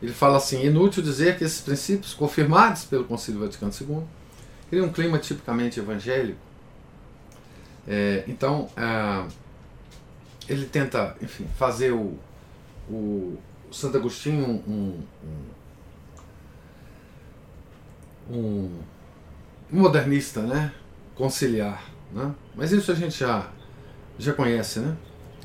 ele 0.00 0.12
fala 0.12 0.36
assim: 0.36 0.64
inútil 0.64 1.02
dizer 1.02 1.36
que 1.36 1.42
esses 1.42 1.60
princípios, 1.60 2.14
confirmados 2.14 2.84
pelo 2.84 3.04
Concílio 3.04 3.40
Vaticano 3.40 3.72
II, 3.78 4.04
criam 4.70 4.86
um 4.86 4.92
clima 4.92 5.18
tipicamente 5.18 5.80
evangélico. 5.80 6.38
É, 7.88 8.22
então, 8.28 8.70
é, 8.76 9.26
ele 10.48 10.64
tenta, 10.66 11.16
enfim, 11.20 11.46
fazer 11.58 11.90
o, 11.90 12.16
o 12.88 13.36
Santo 13.72 13.96
Agostinho 13.96 14.46
um, 14.46 15.02
um, 18.30 18.80
um 19.72 19.80
modernista, 19.80 20.40
né? 20.42 20.72
conciliar. 21.16 21.84
Né? 22.12 22.32
Mas 22.54 22.70
isso 22.70 22.92
a 22.92 22.94
gente 22.94 23.18
já, 23.18 23.48
já 24.18 24.32
conhece, 24.32 24.80
né? 24.80 24.96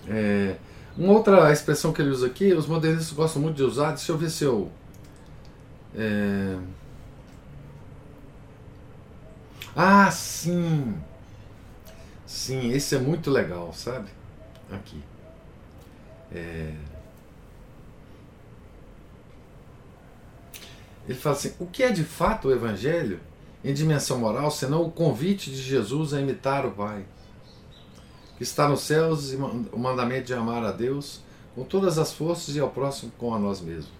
É, 0.08 0.56
uma 0.98 1.14
outra 1.14 1.52
expressão 1.52 1.94
que 1.94 2.02
ele 2.02 2.10
usa 2.10 2.28
aqui, 2.28 2.54
os 2.54 2.66
modernistas 2.66 3.12
gostam 3.12 3.42
muito 3.42 3.56
de 3.56 3.64
usar, 3.64 3.90
deixa 3.90 4.12
eu 4.12 4.18
ver 4.18 4.30
se 4.30 4.44
eu. 4.44 4.72
É... 5.96 6.58
Ah, 9.76 10.10
sim! 10.10 10.96
Sim, 12.26 12.72
esse 12.72 12.96
é 12.96 13.00
muito 13.00 13.30
legal, 13.30 13.72
sabe? 13.74 14.10
Aqui. 14.72 15.02
É... 16.32 16.74
Ele 21.08 21.18
fala 21.18 21.36
assim: 21.36 21.54
o 21.60 21.66
que 21.66 21.84
é 21.84 21.92
de 21.92 22.04
fato 22.04 22.48
o 22.48 22.52
Evangelho 22.52 23.20
em 23.64 23.74
dimensão 23.74 24.18
moral 24.18 24.52
senão 24.52 24.84
o 24.84 24.92
convite 24.92 25.50
de 25.52 25.62
Jesus 25.62 26.14
a 26.14 26.20
imitar 26.20 26.66
o 26.66 26.72
Pai? 26.72 27.06
Que 28.38 28.44
está 28.44 28.68
nos 28.70 28.82
céus 28.82 29.34
e 29.34 29.36
o 29.36 29.80
mandamento 29.80 30.28
de 30.28 30.34
amar 30.34 30.64
a 30.64 30.72
Deus 30.72 31.22
com 31.56 31.64
todas 31.64 31.98
as 31.98 32.14
forças 32.14 32.56
e 32.56 32.60
ao 32.60 32.70
próximo 32.70 33.12
com 33.18 33.34
a 33.34 33.40
nós 33.40 33.60
mesmos. 33.60 33.92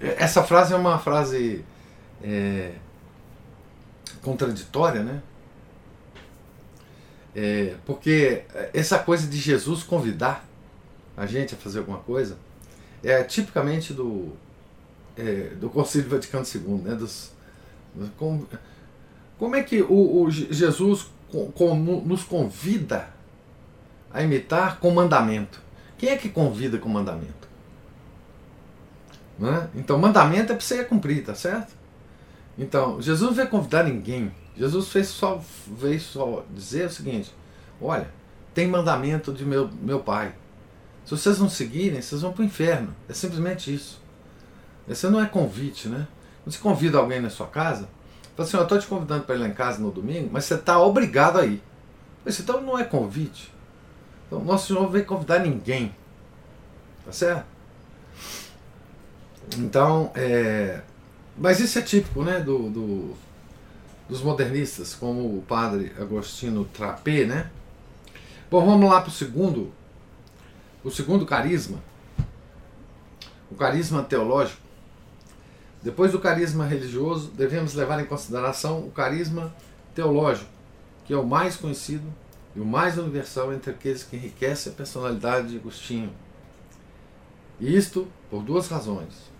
Essa 0.00 0.42
frase 0.42 0.74
é 0.74 0.76
uma 0.76 0.98
frase 0.98 1.64
é, 2.22 2.72
contraditória, 4.22 5.02
né? 5.02 5.22
É, 7.34 7.76
porque 7.86 8.42
essa 8.74 8.98
coisa 8.98 9.28
de 9.28 9.36
Jesus 9.36 9.84
convidar 9.84 10.44
a 11.16 11.26
gente 11.26 11.54
a 11.54 11.56
fazer 11.56 11.78
alguma 11.78 11.98
coisa 11.98 12.36
é 13.04 13.22
tipicamente 13.22 13.92
do, 13.92 14.32
é, 15.16 15.50
do 15.60 15.70
Concílio 15.70 16.10
Vaticano 16.10 16.44
II, 16.44 16.82
né? 16.82 16.94
Dos, 16.96 17.30
como, 18.16 18.48
como 19.38 19.54
é 19.54 19.62
que 19.62 19.80
o, 19.80 20.22
o 20.22 20.30
Jesus 20.30 21.06
com, 21.30 21.52
com, 21.52 21.74
nos 21.76 22.24
convida 22.24 23.19
a 24.12 24.22
imitar 24.22 24.78
com 24.78 24.90
mandamento. 24.90 25.60
Quem 25.96 26.10
é 26.10 26.16
que 26.16 26.28
convida 26.28 26.78
com 26.78 26.88
mandamento? 26.88 27.48
É? 29.42 29.68
Então, 29.74 29.98
mandamento 29.98 30.52
é 30.52 30.56
para 30.56 30.60
você 30.64 30.84
cumprir, 30.84 31.24
tá 31.24 31.34
certo? 31.34 31.74
Então, 32.58 33.00
Jesus 33.00 33.30
não 33.30 33.34
veio 33.34 33.48
convidar 33.48 33.84
ninguém. 33.84 34.32
Jesus 34.56 34.88
fez 34.88 35.08
só, 35.08 35.42
veio 35.66 36.00
só 36.00 36.44
dizer 36.50 36.86
o 36.86 36.90
seguinte: 36.90 37.34
olha, 37.80 38.10
tem 38.52 38.66
mandamento 38.66 39.32
de 39.32 39.44
meu, 39.44 39.70
meu 39.80 40.00
pai. 40.00 40.34
Se 41.04 41.12
vocês 41.12 41.38
não 41.38 41.48
seguirem, 41.48 42.02
vocês 42.02 42.20
vão 42.20 42.32
para 42.32 42.42
o 42.42 42.44
inferno. 42.44 42.94
É 43.08 43.14
simplesmente 43.14 43.72
isso. 43.72 44.00
Esse 44.86 45.08
não 45.08 45.22
é 45.22 45.26
convite, 45.26 45.88
né? 45.88 46.06
Você 46.44 46.58
convida 46.58 46.98
alguém 46.98 47.20
na 47.20 47.30
sua 47.30 47.46
casa, 47.46 47.88
fala 48.36 48.48
assim: 48.48 48.56
eu 48.56 48.62
estou 48.62 48.78
te 48.78 48.86
convidando 48.86 49.24
para 49.24 49.34
ir 49.36 49.38
lá 49.38 49.48
em 49.48 49.54
casa 49.54 49.78
no 49.78 49.90
domingo, 49.90 50.28
mas 50.32 50.44
você 50.44 50.54
está 50.54 50.78
obrigado 50.80 51.38
a 51.38 51.46
ir. 51.46 51.62
Então 52.26 52.60
não 52.60 52.78
é 52.78 52.84
convite. 52.84 53.52
Então, 54.30 54.44
Nosso 54.44 54.68
Senhor 54.68 54.82
não 54.82 54.88
veio 54.88 55.04
convidar 55.04 55.40
ninguém. 55.40 55.92
Tá 57.04 57.10
certo? 57.10 57.44
Então, 59.58 60.12
é, 60.14 60.82
mas 61.36 61.58
isso 61.58 61.76
é 61.80 61.82
típico 61.82 62.22
né, 62.22 62.38
do, 62.38 62.70
do, 62.70 63.16
dos 64.08 64.22
modernistas, 64.22 64.94
como 64.94 65.38
o 65.38 65.42
padre 65.42 65.92
Agostino 65.98 66.64
Trapé, 66.66 67.24
né? 67.24 67.50
Bom, 68.48 68.64
vamos 68.64 68.88
lá 68.88 69.00
para 69.00 69.08
o 69.08 69.12
segundo, 69.12 69.72
o 70.84 70.90
segundo 70.90 71.26
carisma, 71.26 71.78
o 73.50 73.56
carisma 73.56 74.04
teológico. 74.04 74.62
Depois 75.82 76.12
do 76.12 76.20
carisma 76.20 76.64
religioso, 76.64 77.32
devemos 77.32 77.74
levar 77.74 78.00
em 78.00 78.06
consideração 78.06 78.78
o 78.80 78.92
carisma 78.92 79.52
teológico, 79.92 80.50
que 81.04 81.12
é 81.12 81.16
o 81.16 81.26
mais 81.26 81.56
conhecido 81.56 82.04
e 82.54 82.60
o 82.60 82.64
mais 82.64 82.98
universal 82.98 83.52
entre 83.52 83.70
aqueles 83.70 84.02
que 84.02 84.16
enriquecem 84.16 84.72
a 84.72 84.74
personalidade 84.74 85.48
de 85.48 85.56
Agostinho. 85.56 86.10
E 87.60 87.76
isto 87.76 88.08
por 88.30 88.42
duas 88.42 88.68
razões. 88.68 89.30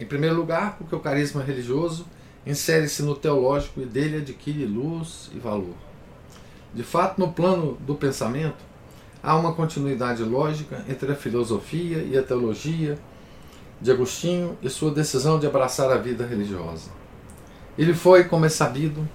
Em 0.00 0.06
primeiro 0.06 0.36
lugar, 0.36 0.76
porque 0.78 0.94
o 0.94 1.00
carisma 1.00 1.42
religioso 1.42 2.06
insere-se 2.46 3.02
no 3.02 3.14
teológico 3.14 3.80
e 3.80 3.84
dele 3.84 4.18
adquire 4.18 4.64
luz 4.64 5.30
e 5.34 5.38
valor. 5.38 5.74
De 6.72 6.82
fato, 6.82 7.18
no 7.18 7.32
plano 7.32 7.76
do 7.80 7.94
pensamento, 7.94 8.64
há 9.22 9.36
uma 9.36 9.52
continuidade 9.52 10.22
lógica 10.22 10.84
entre 10.88 11.12
a 11.12 11.16
filosofia 11.16 11.98
e 11.98 12.16
a 12.16 12.22
teologia 12.22 12.98
de 13.80 13.90
Agostinho 13.90 14.56
e 14.62 14.70
sua 14.70 14.90
decisão 14.90 15.38
de 15.38 15.46
abraçar 15.46 15.90
a 15.90 15.98
vida 15.98 16.26
religiosa. 16.26 16.90
Ele 17.76 17.94
foi, 17.94 18.24
como 18.24 18.44
é 18.44 18.48
sabido, 18.48 19.08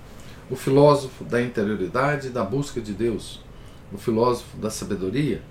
o 0.49 0.55
filósofo 0.55 1.23
da 1.23 1.41
interioridade 1.41 2.27
e 2.27 2.29
da 2.29 2.43
busca 2.43 2.81
de 2.81 2.93
Deus, 2.93 3.41
o 3.91 3.97
filósofo 3.97 4.57
da 4.57 4.69
sabedoria. 4.69 5.41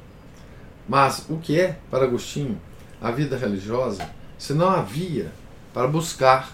Mas 0.89 1.27
o 1.29 1.39
que 1.39 1.59
é, 1.59 1.79
para 1.91 2.05
Agostinho, 2.05 2.61
a 3.01 3.11
vida 3.11 3.37
religiosa, 3.37 4.09
se 4.39 4.53
não 4.53 4.69
havia 4.69 5.33
para 5.73 5.87
buscar 5.87 6.53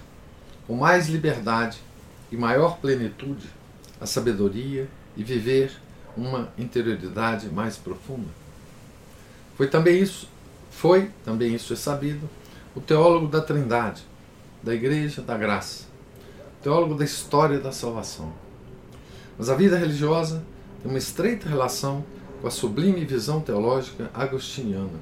com 0.66 0.76
mais 0.76 1.08
liberdade 1.08 1.78
e 2.30 2.36
maior 2.36 2.78
plenitude 2.78 3.48
a 4.00 4.06
sabedoria 4.06 4.88
e 5.16 5.24
viver 5.24 5.72
uma 6.16 6.48
interioridade 6.58 7.48
mais 7.48 7.76
profunda? 7.76 8.28
Foi 9.56 9.66
também 9.66 10.00
isso, 10.00 10.28
foi 10.70 11.10
também 11.24 11.54
isso 11.54 11.72
é 11.72 11.76
sabido, 11.76 12.28
o 12.76 12.80
teólogo 12.80 13.26
da 13.26 13.40
Trindade, 13.40 14.02
da 14.62 14.74
Igreja 14.74 15.20
da 15.20 15.36
Graça, 15.36 15.84
teólogo 16.62 16.94
da 16.94 17.04
história 17.04 17.58
da 17.58 17.72
salvação. 17.72 18.32
Mas 19.38 19.48
a 19.48 19.54
vida 19.54 19.76
religiosa 19.76 20.42
tem 20.82 20.90
uma 20.90 20.98
estreita 20.98 21.48
relação 21.48 22.04
com 22.40 22.48
a 22.48 22.50
sublime 22.50 23.04
visão 23.04 23.40
teológica 23.40 24.10
agostiniana. 24.14 24.98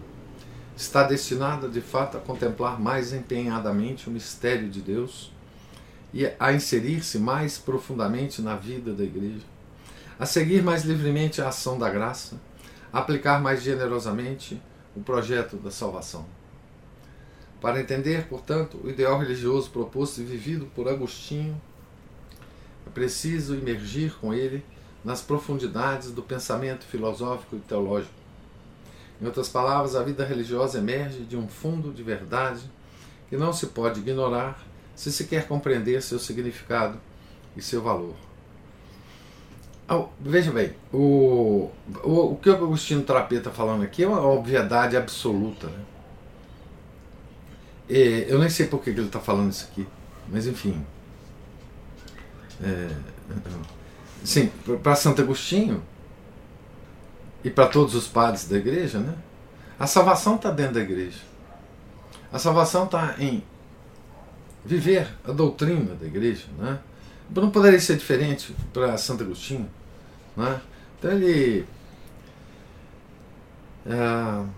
Está 0.76 1.02
destinada, 1.04 1.68
de 1.68 1.80
fato, 1.80 2.18
a 2.18 2.20
contemplar 2.20 2.78
mais 2.78 3.12
empenhadamente 3.12 4.08
o 4.08 4.12
mistério 4.12 4.68
de 4.68 4.80
Deus 4.80 5.32
e 6.12 6.30
a 6.38 6.52
inserir-se 6.52 7.18
mais 7.18 7.56
profundamente 7.56 8.42
na 8.42 8.56
vida 8.56 8.92
da 8.92 9.04
Igreja, 9.04 9.44
a 10.18 10.26
seguir 10.26 10.62
mais 10.62 10.84
livremente 10.84 11.40
a 11.40 11.48
ação 11.48 11.78
da 11.78 11.88
graça, 11.88 12.38
a 12.92 12.98
aplicar 12.98 13.40
mais 13.40 13.62
generosamente 13.62 14.60
o 14.94 15.00
projeto 15.00 15.56
da 15.56 15.70
salvação. 15.70 16.26
Para 17.66 17.80
entender, 17.80 18.28
portanto, 18.28 18.78
o 18.84 18.88
ideal 18.88 19.18
religioso 19.18 19.70
proposto 19.70 20.20
e 20.20 20.24
vivido 20.24 20.66
por 20.72 20.86
Agostinho, 20.86 21.60
é 22.86 22.90
preciso 22.90 23.56
imergir 23.56 24.14
com 24.20 24.32
ele 24.32 24.64
nas 25.04 25.20
profundidades 25.20 26.12
do 26.12 26.22
pensamento 26.22 26.84
filosófico 26.84 27.56
e 27.56 27.58
teológico. 27.58 28.14
Em 29.20 29.26
outras 29.26 29.48
palavras, 29.48 29.96
a 29.96 30.04
vida 30.04 30.24
religiosa 30.24 30.78
emerge 30.78 31.24
de 31.24 31.36
um 31.36 31.48
fundo 31.48 31.92
de 31.92 32.04
verdade 32.04 32.62
que 33.28 33.36
não 33.36 33.52
se 33.52 33.66
pode 33.66 33.98
ignorar 33.98 34.64
se 34.94 35.10
se 35.10 35.24
quer 35.24 35.48
compreender 35.48 36.00
seu 36.02 36.20
significado 36.20 37.00
e 37.56 37.60
seu 37.60 37.82
valor. 37.82 38.14
veja 40.20 40.52
bem, 40.52 40.72
o, 40.92 41.68
o, 42.04 42.34
o 42.34 42.36
que 42.36 42.48
o 42.48 42.54
Agostinho 42.54 43.02
Trapeta 43.02 43.48
está 43.48 43.50
falando 43.50 43.82
aqui 43.82 44.04
é 44.04 44.06
uma 44.06 44.24
obviedade 44.24 44.96
absoluta. 44.96 45.66
Né? 45.66 45.95
É, 47.88 48.26
eu 48.28 48.38
nem 48.38 48.48
sei 48.48 48.66
por 48.66 48.82
que 48.82 48.90
ele 48.90 49.02
está 49.02 49.20
falando 49.20 49.50
isso 49.50 49.68
aqui, 49.70 49.86
mas 50.28 50.46
enfim. 50.46 50.84
É, 52.62 52.88
sim, 54.24 54.50
para 54.82 54.96
Santo 54.96 55.22
Agostinho 55.22 55.82
e 57.44 57.50
para 57.50 57.68
todos 57.68 57.94
os 57.94 58.08
padres 58.08 58.48
da 58.48 58.56
igreja, 58.56 58.98
né? 58.98 59.14
A 59.78 59.86
salvação 59.86 60.36
está 60.36 60.50
dentro 60.50 60.74
da 60.74 60.80
igreja. 60.80 61.20
A 62.32 62.38
salvação 62.38 62.84
está 62.84 63.14
em 63.18 63.42
viver 64.64 65.08
a 65.24 65.30
doutrina 65.30 65.94
da 65.94 66.06
igreja, 66.06 66.46
né? 66.58 66.80
Não 67.30 67.50
poderia 67.50 67.78
ser 67.80 67.96
diferente 67.96 68.54
para 68.72 68.96
Santo 68.96 69.22
Agostinho, 69.22 69.68
né? 70.36 70.60
Então 70.98 71.12
ele, 71.12 71.64
uh, 73.86 74.48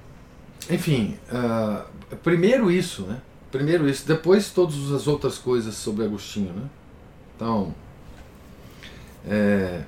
enfim, 0.71 1.19
uh, 1.33 2.17
primeiro 2.17 2.71
isso, 2.71 3.03
né? 3.03 3.21
Primeiro 3.51 3.89
isso, 3.89 4.07
depois 4.07 4.51
todas 4.51 4.93
as 4.93 5.07
outras 5.07 5.39
coisas 5.39 5.75
sobre 5.75 6.05
Agostinho, 6.05 6.53
né? 6.53 6.69
Então, 7.35 7.75
é, 9.27 9.83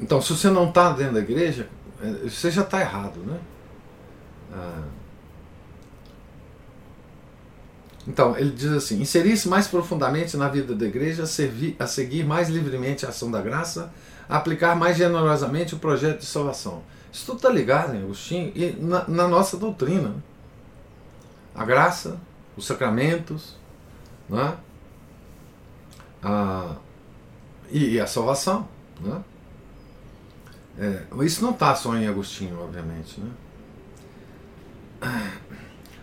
então 0.00 0.22
se 0.22 0.32
você 0.32 0.48
não 0.48 0.68
está 0.68 0.92
dentro 0.92 1.14
da 1.14 1.20
igreja, 1.20 1.68
é, 2.02 2.28
você 2.28 2.50
já 2.50 2.62
está 2.62 2.80
errado, 2.80 3.20
né? 3.20 3.38
Ah, 4.52 4.84
então, 8.08 8.36
ele 8.36 8.50
diz 8.50 8.70
assim: 8.72 9.00
inserir-se 9.00 9.48
mais 9.48 9.68
profundamente 9.68 10.36
na 10.36 10.48
vida 10.48 10.74
da 10.74 10.86
igreja, 10.86 11.26
servir, 11.26 11.76
a 11.78 11.86
seguir 11.86 12.24
mais 12.24 12.48
livremente 12.48 13.04
a 13.04 13.10
ação 13.10 13.30
da 13.30 13.40
graça, 13.40 13.92
aplicar 14.28 14.74
mais 14.74 14.96
generosamente 14.96 15.74
o 15.74 15.78
projeto 15.78 16.20
de 16.20 16.26
salvação. 16.26 16.82
Isso 17.12 17.26
tudo 17.26 17.36
está 17.38 17.48
ligado 17.48 17.94
em 17.94 18.02
Agostinho 18.02 18.52
e 18.54 18.72
na, 18.72 19.06
na 19.08 19.28
nossa 19.28 19.56
doutrina. 19.56 20.14
A 21.54 21.64
graça, 21.64 22.20
os 22.56 22.66
sacramentos, 22.66 23.56
né? 24.28 24.56
a, 26.22 26.76
e, 27.70 27.94
e 27.94 28.00
a 28.00 28.06
salvação. 28.06 28.68
Né? 29.00 29.24
É, 30.78 31.24
isso 31.24 31.42
não 31.42 31.50
está 31.50 31.74
só 31.74 31.96
em 31.96 32.06
Agostinho, 32.06 32.60
obviamente. 32.60 33.20
Né? 33.20 33.30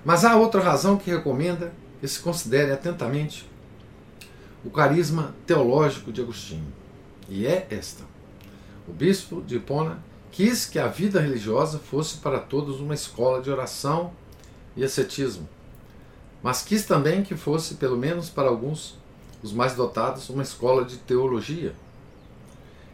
Mas 0.04 0.26
há 0.26 0.36
outra 0.36 0.62
razão 0.62 0.98
que 0.98 1.10
recomenda 1.10 1.72
que 2.00 2.08
se 2.08 2.20
considere 2.20 2.72
atentamente 2.72 3.50
o 4.63 4.70
carisma 4.70 5.34
teológico 5.46 6.12
de 6.12 6.22
Agostinho. 6.22 6.67
E 7.30 7.46
é 7.46 7.67
esta: 7.70 8.04
o 8.88 8.91
bispo 8.91 9.41
de 9.41 9.58
Hipona 9.58 10.00
quis 10.38 10.65
que 10.65 10.78
a 10.78 10.88
vida 10.88 11.19
religiosa 11.19 11.80
fosse 11.80 12.17
para 12.17 12.39
todos 12.39 12.80
uma 12.80 12.93
escola 12.93 13.41
de 13.41 13.50
oração 13.50 14.13
e 14.76 14.84
ascetismo 14.84 15.50
mas 16.41 16.62
quis 16.62 16.86
também 16.86 17.23
que 17.23 17.36
fosse, 17.36 17.76
pelo 17.76 17.97
menos 17.97 18.30
para 18.30 18.47
alguns, 18.47 18.97
os 19.41 19.52
mais 19.52 19.76
dotados, 19.76 20.30
uma 20.30 20.43
escola 20.43 20.86
de 20.86 20.97
teologia. 20.97 21.73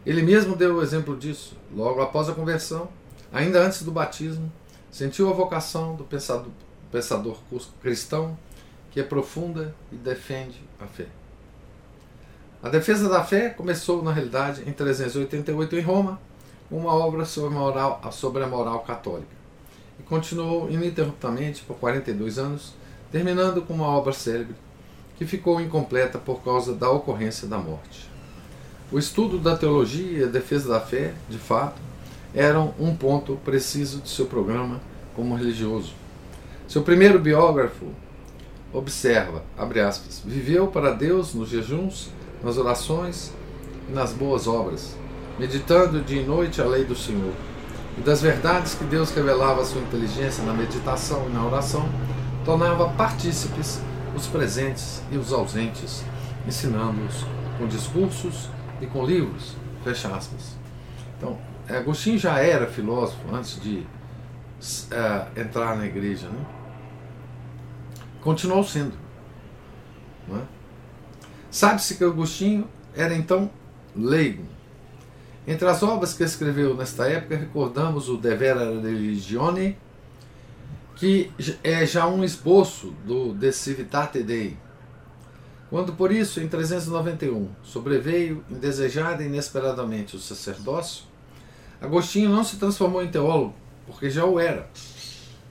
Ele 0.04 0.22
mesmo 0.22 0.56
deu 0.56 0.76
o 0.76 0.82
exemplo 0.82 1.16
disso. 1.16 1.56
Logo 1.74 2.00
após 2.00 2.28
a 2.28 2.34
conversão, 2.34 2.88
ainda 3.32 3.62
antes 3.62 3.82
do 3.82 3.90
batismo, 3.90 4.52
sentiu 4.90 5.30
a 5.30 5.32
vocação 5.32 5.94
do 5.94 6.04
pensador, 6.04 6.50
pensador 6.90 7.38
cristão 7.80 8.36
que 8.90 9.00
é 9.00 9.02
profunda 9.02 9.74
e 9.90 9.96
defende 9.96 10.60
a 10.80 10.86
fé. 10.86 11.06
A 12.62 12.68
defesa 12.68 13.08
da 13.08 13.22
fé 13.22 13.50
começou, 13.50 14.02
na 14.02 14.12
realidade, 14.12 14.62
em 14.66 14.72
388 14.72 15.76
em 15.76 15.80
Roma, 15.80 16.20
uma 16.70 16.92
obra 16.92 17.24
sobre 17.24 17.54
a 17.54 17.58
moral, 17.58 18.00
sobre 18.12 18.42
a 18.42 18.46
moral 18.46 18.80
católica, 18.80 19.34
e 19.98 20.02
continuou 20.02 20.70
ininterruptamente 20.70 21.62
por 21.62 21.76
42 21.76 22.38
anos 22.38 22.74
terminando 23.14 23.62
com 23.62 23.74
uma 23.74 23.86
obra 23.86 24.12
célebre 24.12 24.56
que 25.16 25.24
ficou 25.24 25.60
incompleta 25.60 26.18
por 26.18 26.42
causa 26.42 26.74
da 26.74 26.90
ocorrência 26.90 27.46
da 27.46 27.56
morte. 27.56 28.10
O 28.90 28.98
estudo 28.98 29.38
da 29.38 29.56
teologia 29.56 30.18
e 30.18 30.24
a 30.24 30.26
defesa 30.26 30.68
da 30.68 30.80
fé, 30.80 31.14
de 31.28 31.38
fato, 31.38 31.80
eram 32.34 32.74
um 32.76 32.94
ponto 32.96 33.36
preciso 33.44 34.00
de 34.00 34.08
seu 34.08 34.26
programa 34.26 34.80
como 35.14 35.36
religioso. 35.36 35.94
Seu 36.66 36.82
primeiro 36.82 37.20
biógrafo 37.20 37.86
observa, 38.72 39.44
abre 39.56 39.80
aspas, 39.80 40.20
viveu 40.24 40.66
para 40.66 40.90
Deus 40.90 41.34
nos 41.34 41.48
jejuns, 41.48 42.10
nas 42.42 42.58
orações 42.58 43.32
e 43.88 43.92
nas 43.92 44.12
boas 44.12 44.48
obras, 44.48 44.96
meditando 45.38 46.00
dia 46.00 46.22
e 46.22 46.26
noite 46.26 46.60
a 46.60 46.64
lei 46.64 46.84
do 46.84 46.94
Senhor. 46.94 47.32
E 47.98 48.00
das 48.00 48.20
verdades 48.20 48.74
que 48.74 48.84
Deus 48.84 49.10
revelava 49.10 49.62
à 49.62 49.64
sua 49.64 49.80
inteligência 49.80 50.44
na 50.44 50.52
meditação 50.52 51.26
e 51.28 51.32
na 51.32 51.44
oração, 51.44 51.88
tornava 52.44 52.88
partícipes 52.90 53.80
os 54.14 54.26
presentes 54.26 55.02
e 55.10 55.16
os 55.16 55.32
ausentes, 55.32 56.04
ensinando-os 56.46 57.24
com 57.58 57.66
discursos 57.66 58.48
e 58.80 58.86
com 58.86 59.04
livros. 59.04 59.56
Fecha 59.82 60.08
aspas. 60.08 60.56
Então, 61.16 61.38
Agostinho 61.68 62.18
já 62.18 62.38
era 62.38 62.66
filósofo 62.66 63.22
antes 63.32 63.60
de 63.60 63.78
uh, 63.78 65.38
entrar 65.40 65.76
na 65.76 65.86
igreja. 65.86 66.28
Né? 66.28 66.46
Continuou 68.20 68.64
sendo. 68.64 68.94
É? 70.30 70.40
Sabe-se 71.50 71.96
que 71.96 72.04
Agostinho 72.04 72.68
era 72.94 73.14
então 73.14 73.50
leigo. 73.94 74.44
Entre 75.46 75.68
as 75.68 75.82
obras 75.82 76.14
que 76.14 76.24
escreveu 76.24 76.74
nesta 76.74 77.06
época, 77.06 77.36
recordamos 77.36 78.08
o 78.08 78.16
De 78.16 78.34
Vera 78.34 78.64
Religione 78.80 79.76
que 80.96 81.30
é 81.62 81.84
já 81.84 82.06
um 82.06 82.22
esboço 82.22 82.94
do 83.04 83.34
De 83.34 83.52
Civitate 83.52 84.22
Dei. 84.22 84.56
Quando 85.68 85.92
por 85.92 86.12
isso, 86.12 86.40
em 86.40 86.46
391, 86.46 87.48
sobreveio 87.62 88.44
indesejada 88.48 89.22
e 89.22 89.26
inesperadamente 89.26 90.14
o 90.14 90.20
sacerdócio, 90.20 91.04
Agostinho 91.80 92.30
não 92.30 92.44
se 92.44 92.56
transformou 92.56 93.02
em 93.02 93.08
teólogo, 93.08 93.54
porque 93.86 94.08
já 94.08 94.24
o 94.24 94.38
era, 94.38 94.70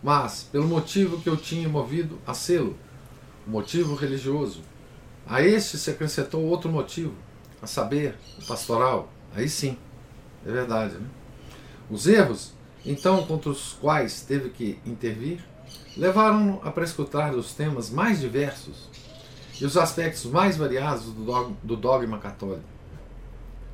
mas 0.01 0.47
pelo 0.51 0.67
motivo 0.67 1.21
que 1.21 1.29
eu 1.29 1.36
tinha 1.36 1.67
movido 1.67 2.17
a 2.25 2.34
sê-lo, 2.34 2.77
o 3.45 3.51
motivo 3.51 3.95
religioso. 3.95 4.62
A 5.27 5.41
este 5.41 5.77
se 5.77 5.91
acrescentou 5.91 6.41
outro 6.43 6.71
motivo, 6.71 7.13
a 7.62 7.67
saber, 7.67 8.15
o 8.41 8.45
pastoral. 8.47 9.10
Aí 9.36 9.50
sim, 9.50 9.78
é 10.46 10.52
verdade. 10.52 10.96
Né? 10.96 11.08
Os 11.89 12.08
erros 12.08 12.54
então 12.86 13.26
contra 13.26 13.50
os 13.50 13.74
quais 13.74 14.22
teve 14.22 14.50
que 14.50 14.80
intervir, 14.86 15.43
levaram-no 15.96 16.60
a 16.63 16.72
prescrutar 16.72 17.34
os 17.34 17.54
temas 17.54 17.89
mais 17.89 18.19
diversos 18.19 18.89
e 19.60 19.65
os 19.65 19.78
aspectos 19.78 20.26
mais 20.26 20.58
variados 20.58 21.06
do 21.06 21.24
dogma, 21.24 21.56
do 21.63 21.78
dogma 21.78 22.17
católico. 22.17 22.65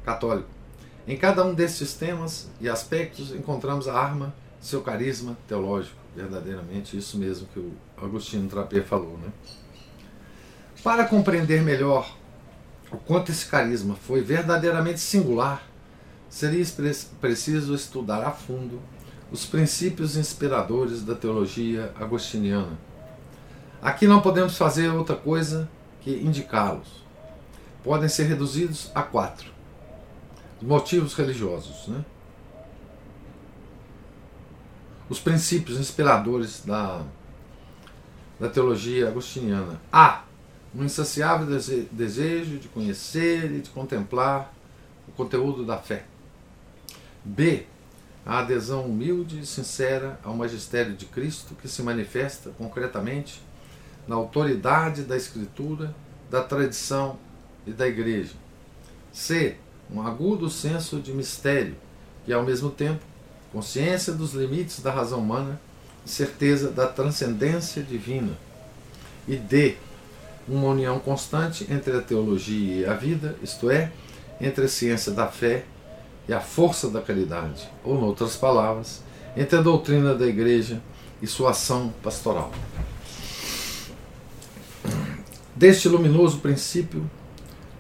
católico. 0.04 0.50
Em 1.08 1.18
cada 1.18 1.44
um 1.44 1.54
desses 1.54 1.94
temas 1.96 2.50
e 2.62 2.70
aspectos 2.70 3.32
encontramos 3.32 3.88
a 3.88 3.96
arma 3.96 4.34
de 4.60 4.68
seu 4.68 4.82
carisma 4.82 5.36
teológico, 5.48 5.98
verdadeiramente 6.16 6.96
isso 6.96 7.18
mesmo 7.18 7.48
que 7.48 7.60
o 7.60 7.74
Agostinho 7.98 8.48
Trapé 8.48 8.82
falou. 8.82 9.18
Né? 9.18 9.32
Para 10.84 11.06
compreender 11.06 11.64
melhor 11.64 12.16
o 12.92 12.98
quanto 12.98 13.32
esse 13.32 13.46
carisma 13.46 13.96
foi 13.96 14.22
verdadeiramente 14.22 15.00
singular, 15.00 15.64
seria 16.30 16.66
preciso 17.20 17.74
estudar 17.74 18.24
a 18.24 18.32
fundo 18.32 18.80
os 19.32 19.46
princípios 19.46 20.16
inspiradores 20.16 21.04
da 21.04 21.16
teologia 21.16 21.94
agostiniana. 22.00 22.78
Aqui 23.82 24.08
não 24.08 24.22
podemos 24.22 24.58
fazer 24.58 24.90
outra 24.90 25.16
coisa 25.16 25.70
que 26.02 26.12
indicá-los. 26.12 27.04
Podem 27.84 28.10
ser 28.10 28.24
reduzidos 28.24 28.92
a 28.94 29.04
quatro: 29.04 29.52
os 30.60 30.68
motivos 30.68 31.14
religiosos, 31.14 31.88
né? 31.88 32.04
os 35.10 35.20
princípios 35.20 35.80
inspiradores 35.80 36.64
da, 36.64 37.02
da 38.40 38.48
teologia 38.48 39.08
agostiniana. 39.08 39.82
A. 39.92 40.24
Um 40.74 40.84
insaciável 40.84 41.48
desejo 41.92 42.58
de 42.58 42.68
conhecer 42.68 43.52
e 43.52 43.60
de 43.60 43.70
contemplar 43.70 44.54
o 45.08 45.12
conteúdo 45.12 45.66
da 45.66 45.78
fé. 45.78 46.06
B. 47.24 47.66
A 48.26 48.40
adesão 48.40 48.86
humilde 48.86 49.40
e 49.40 49.46
sincera 49.46 50.20
ao 50.24 50.36
magistério 50.36 50.94
de 50.94 51.06
Cristo 51.06 51.56
que 51.56 51.68
se 51.68 51.82
manifesta 51.82 52.52
concretamente 52.52 53.42
na 54.08 54.16
autoridade 54.16 55.04
da 55.04 55.18
Escritura, 55.18 55.96
da 56.30 56.44
tradição 56.44 57.18
e 57.66 57.72
da 57.72 57.88
Igreja. 57.88 58.34
C. 59.12 59.56
Um 59.92 60.06
agudo 60.06 60.50
senso 60.50 61.00
de 61.00 61.12
mistério 61.12 61.76
e, 62.28 62.34
ao 62.34 62.44
mesmo 62.44 62.70
tempo, 62.70 63.04
consciência 63.52 64.14
dos 64.14 64.34
limites 64.34 64.82
da 64.82 64.92
razão 64.92 65.20
humana 65.20 65.60
e 66.06 66.10
certeza 66.10 66.70
da 66.70 66.88
transcendência 66.88 67.82
divina. 67.82 68.38
E 69.28 69.36
D. 69.36 69.78
Uma 70.50 70.70
união 70.70 70.98
constante 70.98 71.68
entre 71.72 71.96
a 71.96 72.02
teologia 72.02 72.82
e 72.82 72.86
a 72.86 72.96
vida, 72.96 73.36
isto 73.44 73.70
é, 73.70 73.92
entre 74.42 74.66
a 74.66 74.68
ciência 74.68 75.12
da 75.12 75.28
fé 75.28 75.64
e 76.28 76.34
a 76.34 76.40
força 76.40 76.90
da 76.90 77.02
caridade, 77.02 77.70
ou, 77.84 77.96
em 77.96 78.04
outras 78.04 78.36
palavras, 78.36 79.04
entre 79.38 79.60
a 79.60 79.62
doutrina 79.62 80.16
da 80.16 80.26
Igreja 80.26 80.82
e 81.22 81.28
sua 81.28 81.52
ação 81.52 81.94
pastoral. 82.02 82.52
Deste 85.56 85.88
luminoso 85.88 86.40
princípio, 86.40 87.08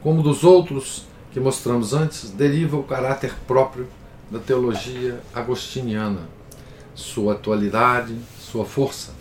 como 0.03 0.21
dos 0.21 0.43
outros 0.43 1.07
que 1.31 1.39
mostramos 1.39 1.93
antes, 1.93 2.29
deriva 2.29 2.77
o 2.77 2.83
caráter 2.83 3.33
próprio 3.47 3.87
da 4.29 4.37
teologia 4.37 5.19
agostiniana, 5.33 6.29
sua 6.93 7.33
atualidade, 7.33 8.15
sua 8.39 8.65
força. 8.65 9.11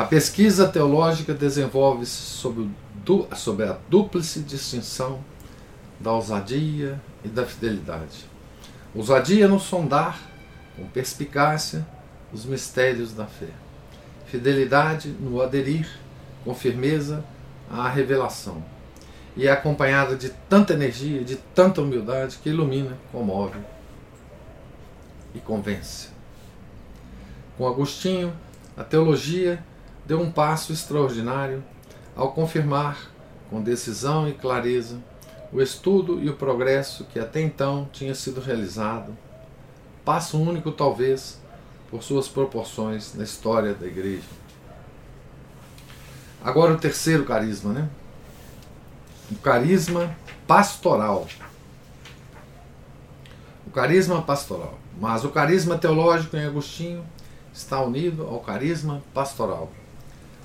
A 0.00 0.04
pesquisa 0.06 0.66
teológica 0.66 1.34
desenvolve-se 1.34 2.22
sobre, 2.22 2.70
sobre 3.36 3.66
a 3.66 3.76
dúplice 3.86 4.40
distinção 4.40 5.22
da 6.00 6.10
ousadia 6.10 6.98
e 7.22 7.28
da 7.28 7.44
fidelidade. 7.44 8.24
Ousadia 8.94 9.46
no 9.46 9.60
sondar, 9.60 10.18
com 10.74 10.86
perspicácia, 10.86 11.86
os 12.32 12.46
mistérios 12.46 13.12
da 13.12 13.26
fé. 13.26 13.50
Fidelidade 14.24 15.10
no 15.20 15.42
aderir, 15.42 15.86
com 16.46 16.54
firmeza, 16.54 17.22
à 17.70 17.86
revelação. 17.86 18.64
E 19.36 19.46
é 19.46 19.50
acompanhada 19.50 20.16
de 20.16 20.30
tanta 20.48 20.72
energia, 20.72 21.22
de 21.22 21.36
tanta 21.36 21.82
humildade 21.82 22.38
que 22.42 22.48
ilumina, 22.48 22.96
comove 23.12 23.58
e 25.34 25.40
convence. 25.40 26.08
Com 27.58 27.68
Agostinho, 27.68 28.32
a 28.78 28.82
teologia 28.82 29.62
deu 30.10 30.20
um 30.20 30.32
passo 30.32 30.72
extraordinário 30.72 31.62
ao 32.16 32.32
confirmar, 32.32 32.98
com 33.48 33.62
decisão 33.62 34.28
e 34.28 34.32
clareza, 34.32 34.98
o 35.52 35.62
estudo 35.62 36.20
e 36.20 36.28
o 36.28 36.34
progresso 36.34 37.04
que 37.04 37.20
até 37.20 37.40
então 37.40 37.88
tinha 37.92 38.12
sido 38.12 38.40
realizado, 38.40 39.16
passo 40.04 40.36
único 40.36 40.72
talvez 40.72 41.38
por 41.88 42.02
suas 42.02 42.26
proporções 42.26 43.14
na 43.14 43.22
história 43.22 43.72
da 43.72 43.86
Igreja. 43.86 44.26
Agora 46.42 46.72
o 46.72 46.78
terceiro 46.78 47.24
carisma, 47.24 47.72
né? 47.72 47.88
O 49.30 49.36
carisma 49.36 50.12
pastoral. 50.44 51.28
O 53.64 53.70
carisma 53.70 54.20
pastoral. 54.22 54.76
Mas 55.00 55.24
o 55.24 55.28
carisma 55.28 55.78
teológico 55.78 56.36
em 56.36 56.44
Agostinho 56.44 57.04
está 57.54 57.80
unido 57.80 58.26
ao 58.26 58.40
carisma 58.40 59.00
pastoral. 59.14 59.70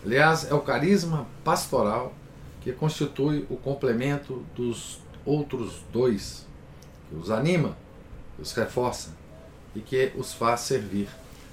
Aliás, 0.06 0.50
é 0.50 0.54
o 0.54 0.62
carisma 0.62 1.26
pastoral 1.44 2.13
que 2.62 2.72
constitui 2.72 3.46
o 3.50 3.58
complemento 3.58 4.46
dos 4.56 5.00
outros 5.26 5.82
dois, 5.91 6.46
que 7.10 7.15
os 7.15 7.32
anima, 7.32 7.76
que 8.36 8.44
os 8.44 8.54
reforça 8.54 9.10
e 9.76 9.80
que 9.80 10.12
os 10.15 10.32
faz 10.32 10.62
servir 10.62 11.08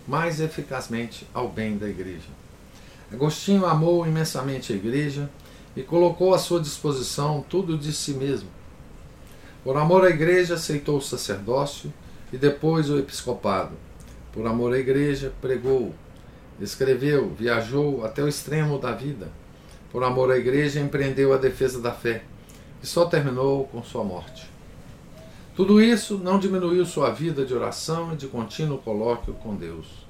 mais 0.07 0.39
eficazmente 0.39 1.27
ao 1.33 1.49
bem 1.49 1.79
da 1.79 1.89
igreja. 1.89 2.29
Agostinho 3.11 3.65
amou 3.65 4.07
imensamente 4.07 4.73
a 4.73 4.77
igreja 4.77 5.31
e 5.75 5.83
colocou 5.83 6.35
à 6.35 6.39
sua 6.39 6.61
disposição 6.61 7.45
tudo 7.49 7.79
de 7.79 7.93
si 7.93 8.13
mesmo. 8.13 8.51
Por 9.65 9.77
amor 9.77 10.05
à 10.05 10.11
igreja, 10.11 10.55
aceitou 10.55 10.99
o 10.99 11.03
sacerdócio 11.03 11.93
e 12.33 12.37
depois 12.37 12.91
o 12.91 12.99
episcopado. 12.99 13.73
Por 14.33 14.47
amor 14.47 14.75
à 14.75 14.79
igreja, 14.79 15.33
pregou, 15.41 15.95
escreveu, 16.65 17.35
viajou 17.39 18.05
até 18.05 18.23
o 18.23 18.29
extremo 18.29 18.79
da 18.79 18.93
vida. 18.93 19.29
Por 19.91 20.03
amor 20.05 20.31
à 20.31 20.37
igreja, 20.39 20.81
empreendeu 20.81 21.33
a 21.33 21.37
defesa 21.37 21.81
da 21.81 21.93
fé, 21.93 22.25
que 22.81 22.87
só 22.87 23.05
terminou 23.07 23.67
com 23.67 23.83
sua 23.83 24.05
morte. 24.05 24.51
Tudo 25.55 25.83
isso 25.83 26.17
não 26.19 26.39
diminuiu 26.39 26.87
sua 26.87 27.11
vida 27.11 27.45
de 27.45 27.53
oração 27.53 28.15
e 28.15 28.17
de 28.17 28.27
contínuo 28.27 28.79
colóquio 28.79 29.35
com 29.35 29.55
Deus. 29.55 30.07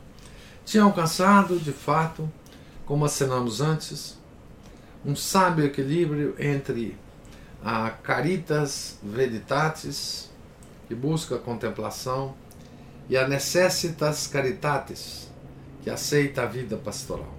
Tinha 0.64 0.84
alcançado, 0.84 1.58
de 1.58 1.72
fato, 1.72 2.30
como 2.86 3.04
assinamos 3.04 3.60
antes, 3.60 4.18
um 5.04 5.16
sábio 5.16 5.64
equilíbrio 5.64 6.36
entre 6.38 6.96
a 7.64 7.90
caritas 7.90 8.98
veritatis, 9.02 10.30
que 10.86 10.94
busca 10.94 11.34
a 11.36 11.38
contemplação, 11.38 12.34
e 13.08 13.16
a 13.16 13.26
necessitas 13.26 14.28
caritatis, 14.28 15.28
que 15.82 15.90
aceita 15.90 16.42
a 16.42 16.46
vida 16.46 16.76
pastoral. 16.76 17.32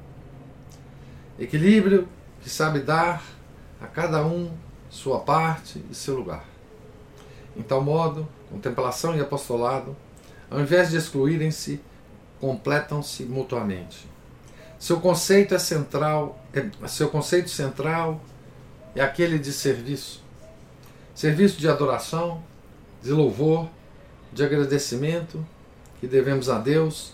Equilíbrio 1.40 2.08
que 2.42 2.50
sabe 2.50 2.80
dar 2.80 3.24
a 3.82 3.88
cada 3.88 4.26
um 4.26 4.52
sua 4.90 5.20
parte 5.20 5.84
e 5.90 5.96
seu 5.96 6.16
lugar. 6.16 6.46
Em 7.56 7.62
tal 7.62 7.82
modo, 7.82 8.28
contemplação 8.52 9.16
e 9.16 9.22
apostolado, 9.22 9.96
ao 10.50 10.60
invés 10.60 10.92
de 10.92 10.98
excluírem-se, 10.98 11.82
completam-se 12.40 13.24
mutuamente. 13.24 14.08
Seu 14.78 15.00
conceito 15.00 15.56
é 15.56 15.60
central, 15.60 16.38
é, 16.54 16.88
seu 16.88 17.10
conceito 17.10 17.50
central 17.50 18.22
é 18.96 19.02
aquele 19.02 19.40
de 19.40 19.54
serviço. 19.54 20.22
Serviço 21.16 21.60
de 21.60 21.70
adoração, 21.70 22.44
de 23.02 23.12
louvor, 23.12 23.70
de 24.32 24.44
agradecimento 24.44 25.46
que 26.00 26.08
devemos 26.08 26.50
a 26.50 26.60
Deus 26.60 27.14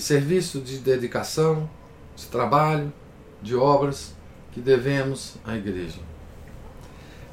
e 0.00 0.02
serviço 0.02 0.62
de 0.62 0.78
dedicação, 0.78 1.68
de 2.16 2.24
trabalho, 2.24 2.90
de 3.42 3.54
obras 3.54 4.14
que 4.50 4.58
devemos 4.58 5.34
à 5.44 5.54
igreja. 5.54 5.98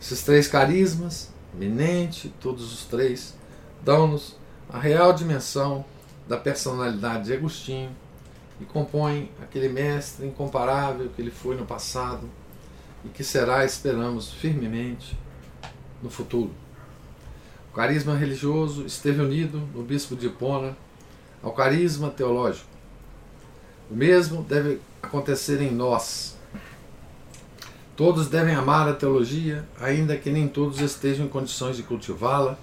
Esses 0.02 0.22
três 0.22 0.50
carismas, 0.50 1.34
eminente, 1.56 2.28
todos 2.42 2.74
os 2.74 2.84
três, 2.84 3.38
dão-nos 3.82 4.36
a 4.70 4.78
real 4.78 5.14
dimensão 5.14 5.86
da 6.28 6.36
personalidade 6.36 7.28
de 7.28 7.34
Agostinho 7.34 7.96
e 8.60 8.66
compõem 8.66 9.32
aquele 9.42 9.70
mestre 9.70 10.28
incomparável 10.28 11.10
que 11.16 11.22
ele 11.22 11.32
foi 11.32 11.56
no 11.56 11.66
passado 11.66 12.30
e 13.06 13.08
que 13.08 13.24
será, 13.24 13.64
esperamos 13.64 14.34
firmemente, 14.34 15.18
no 16.04 16.10
futuro. 16.10 16.52
O 17.72 17.74
carisma 17.74 18.14
religioso 18.14 18.86
esteve 18.86 19.22
unido 19.22 19.58
no 19.74 19.84
bispo 19.84 20.18
de 20.18 20.28
Hipona 20.28 20.76
ao 21.48 21.54
carisma 21.54 22.10
teológico. 22.10 22.68
O 23.90 23.96
mesmo 23.96 24.44
deve 24.44 24.82
acontecer 25.02 25.62
em 25.62 25.72
nós. 25.72 26.36
Todos 27.96 28.28
devem 28.28 28.54
amar 28.54 28.88
a 28.88 28.94
teologia, 28.94 29.66
ainda 29.80 30.18
que 30.18 30.30
nem 30.30 30.46
todos 30.46 30.82
estejam 30.82 31.26
em 31.26 31.30
condições 31.30 31.78
de 31.78 31.84
cultivá-la, 31.84 32.58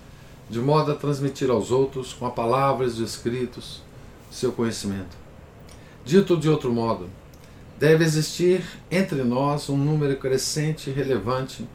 de 0.51 0.61
modo 0.61 0.93
a 0.93 0.95
transmitir 0.95 1.51
aos 1.51 1.71
outros, 1.71 2.13
com 2.13 2.27
a 2.27 2.31
palavra 2.31 2.85
e 2.85 2.89
os 2.89 2.99
escritos, 2.99 3.83
seu 4.31 4.53
conhecimento. 4.53 5.17
Dito 6.05 6.37
de 6.37 6.51
outro 6.51 6.71
modo, 6.71 7.09
deve 7.79 8.05
existir 8.05 8.63
entre 8.91 9.25
nós 9.25 9.71
um 9.71 9.79
número 9.79 10.15
crescente 10.19 10.91
e 10.91 10.93
relevante 10.93 11.67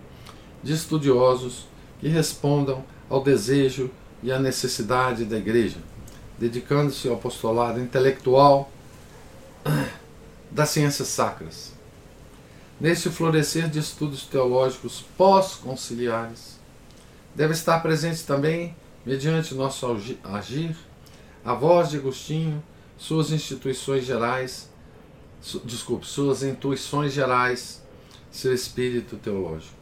de 0.63 0.73
estudiosos 0.73 1.65
que 1.99 2.07
respondam 2.07 2.83
ao 3.09 3.23
desejo 3.23 3.89
e 4.21 4.31
à 4.31 4.39
necessidade 4.39 5.25
da 5.25 5.37
Igreja, 5.37 5.77
dedicando-se 6.39 7.07
ao 7.07 7.15
apostolado 7.15 7.79
intelectual 7.79 8.71
das 10.49 10.69
ciências 10.69 11.09
sacras. 11.09 11.73
Neste 12.79 13.09
florescer 13.09 13.69
de 13.69 13.79
estudos 13.79 14.23
teológicos 14.23 15.03
pós-conciliares, 15.17 16.57
deve 17.35 17.53
estar 17.53 17.79
presente 17.81 18.23
também, 18.23 18.75
mediante 19.05 19.53
nosso 19.53 19.85
agir, 20.23 20.75
a 21.43 21.53
voz 21.53 21.89
de 21.89 21.97
Agostinho 21.97 22.63
suas 22.97 23.31
instituições 23.31 24.05
gerais, 24.05 24.69
su, 25.41 25.59
desculpe, 25.63 26.05
suas 26.05 26.43
intuições 26.43 27.13
gerais, 27.13 27.81
seu 28.29 28.53
espírito 28.53 29.15
teológico. 29.15 29.73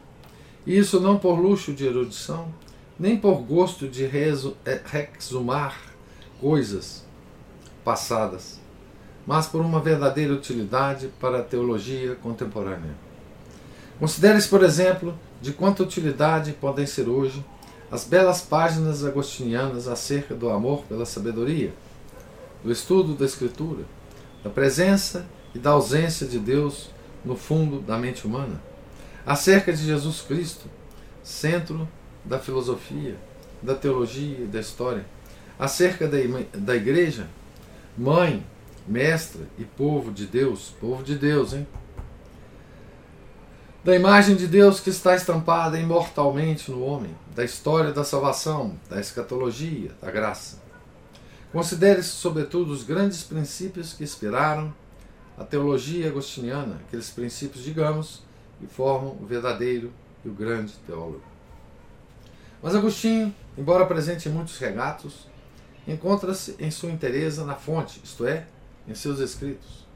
Isso 0.64 1.00
não 1.00 1.18
por 1.18 1.38
luxo 1.38 1.72
de 1.72 1.84
erudição, 1.84 2.52
nem 2.98 3.16
por 3.16 3.42
gosto 3.42 3.88
de 3.88 4.04
é, 4.04 5.10
exumar 5.18 5.87
coisas 6.40 7.04
passadas, 7.84 8.60
mas 9.26 9.46
por 9.46 9.60
uma 9.60 9.80
verdadeira 9.80 10.32
utilidade 10.32 11.08
para 11.20 11.40
a 11.40 11.42
teologia 11.42 12.14
contemporânea. 12.16 12.94
Considere-se, 13.98 14.48
por 14.48 14.62
exemplo, 14.62 15.18
de 15.40 15.52
quanta 15.52 15.82
utilidade 15.82 16.52
podem 16.52 16.86
ser 16.86 17.08
hoje 17.08 17.44
as 17.90 18.04
belas 18.04 18.40
páginas 18.40 19.04
agostinianas 19.04 19.88
acerca 19.88 20.34
do 20.34 20.50
amor 20.50 20.84
pela 20.84 21.06
sabedoria, 21.06 21.72
do 22.62 22.70
estudo 22.70 23.14
da 23.14 23.24
Escritura, 23.24 23.84
da 24.44 24.50
presença 24.50 25.26
e 25.54 25.58
da 25.58 25.70
ausência 25.70 26.26
de 26.26 26.38
Deus 26.38 26.90
no 27.24 27.34
fundo 27.34 27.80
da 27.80 27.98
mente 27.98 28.26
humana, 28.26 28.60
acerca 29.26 29.72
de 29.72 29.84
Jesus 29.84 30.20
Cristo, 30.20 30.66
centro 31.22 31.88
da 32.24 32.38
filosofia, 32.38 33.16
da 33.62 33.74
teologia 33.74 34.38
e 34.40 34.46
da 34.46 34.60
história, 34.60 35.04
acerca 35.58 36.06
da, 36.06 36.18
da 36.54 36.76
igreja, 36.76 37.26
mãe, 37.96 38.46
mestra 38.86 39.42
e 39.58 39.64
povo 39.64 40.12
de 40.12 40.26
Deus, 40.26 40.74
povo 40.80 41.02
de 41.02 41.16
Deus, 41.16 41.52
hein? 41.52 41.66
Da 43.84 43.94
imagem 43.94 44.36
de 44.36 44.46
Deus 44.46 44.80
que 44.80 44.90
está 44.90 45.14
estampada 45.14 45.78
imortalmente 45.78 46.70
no 46.70 46.82
homem, 46.82 47.14
da 47.34 47.44
história 47.44 47.92
da 47.92 48.04
salvação, 48.04 48.78
da 48.88 49.00
escatologia, 49.00 49.92
da 50.00 50.10
graça. 50.10 50.60
Considere-se, 51.52 52.10
sobretudo, 52.10 52.72
os 52.72 52.82
grandes 52.82 53.22
princípios 53.22 53.92
que 53.92 54.04
inspiraram 54.04 54.74
a 55.38 55.44
teologia 55.44 56.08
agostiniana, 56.08 56.80
aqueles 56.86 57.10
princípios, 57.10 57.64
digamos, 57.64 58.22
que 58.58 58.66
formam 58.66 59.16
o 59.20 59.24
verdadeiro 59.24 59.92
e 60.24 60.28
o 60.28 60.32
grande 60.32 60.72
teólogo. 60.86 61.22
Mas 62.60 62.74
Agostinho, 62.74 63.32
embora 63.56 63.86
presente 63.86 64.28
em 64.28 64.32
muitos 64.32 64.58
regatos, 64.58 65.27
encontra-se 65.92 66.54
em 66.58 66.70
sua 66.70 66.90
interesa 66.90 67.44
na 67.44 67.54
fonte, 67.54 68.00
isto 68.04 68.26
é, 68.26 68.46
em 68.86 68.94
seus 68.94 69.18
escritos. 69.20 69.86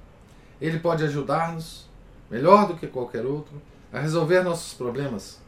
Ele 0.61 0.78
pode 0.78 1.05
ajudar-nos, 1.05 1.88
melhor 2.31 2.66
do 2.66 2.76
que 2.76 2.87
qualquer 2.87 3.26
outro, 3.26 3.61
a 3.92 4.00
resolver 4.00 4.42
nossos 4.42 4.72
problemas, 4.72 5.38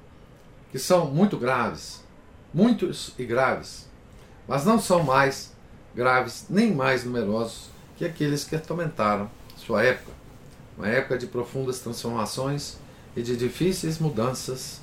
que 0.71 0.79
são 0.79 1.07
muito 1.07 1.39
graves, 1.39 2.05
muitos 2.53 3.15
e 3.19 3.25
graves, 3.25 3.89
mas 4.47 4.65
não 4.65 4.79
são 4.79 5.03
mais 5.03 5.53
graves 5.95 6.47
nem 6.51 6.75
mais 6.75 7.05
numerosos 7.05 7.71
que 7.97 8.05
aqueles 8.05 8.45
que 8.45 8.57
atormentaram 8.57 9.31
sua 9.57 9.83
época, 9.83 10.13
uma 10.77 10.89
época 10.89 11.17
de 11.17 11.27
profundas 11.27 11.79
transformações 11.79 12.77
e 13.17 13.23
de 13.23 13.37
difíceis 13.37 13.99
mudanças 13.99 14.81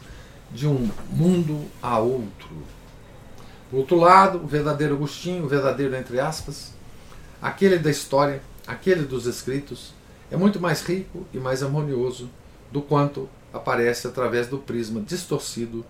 de 0.51 0.67
um 0.67 0.89
mundo 1.09 1.69
a 1.81 1.99
outro. 1.99 2.49
Por 3.71 3.77
outro 3.77 3.95
lado, 3.95 4.43
o 4.43 4.45
verdadeiro 4.45 4.95
Agostinho, 4.95 5.45
o 5.45 5.47
verdadeiro 5.47 5.95
entre 5.95 6.19
aspas, 6.19 6.73
aquele 7.41 7.79
da 7.79 7.89
história, 7.89 8.41
aquele 8.67 9.05
dos 9.05 9.25
escritos, 9.25 9.93
é 10.29 10.35
muito 10.35 10.59
mais 10.59 10.81
rico 10.81 11.25
e 11.33 11.37
mais 11.37 11.63
harmonioso 11.63 12.29
do 12.69 12.81
quanto 12.81 13.29
aparece 13.53 14.07
através 14.07 14.47
do 14.47 14.57
prisma 14.57 14.99
distorcido 14.99 15.85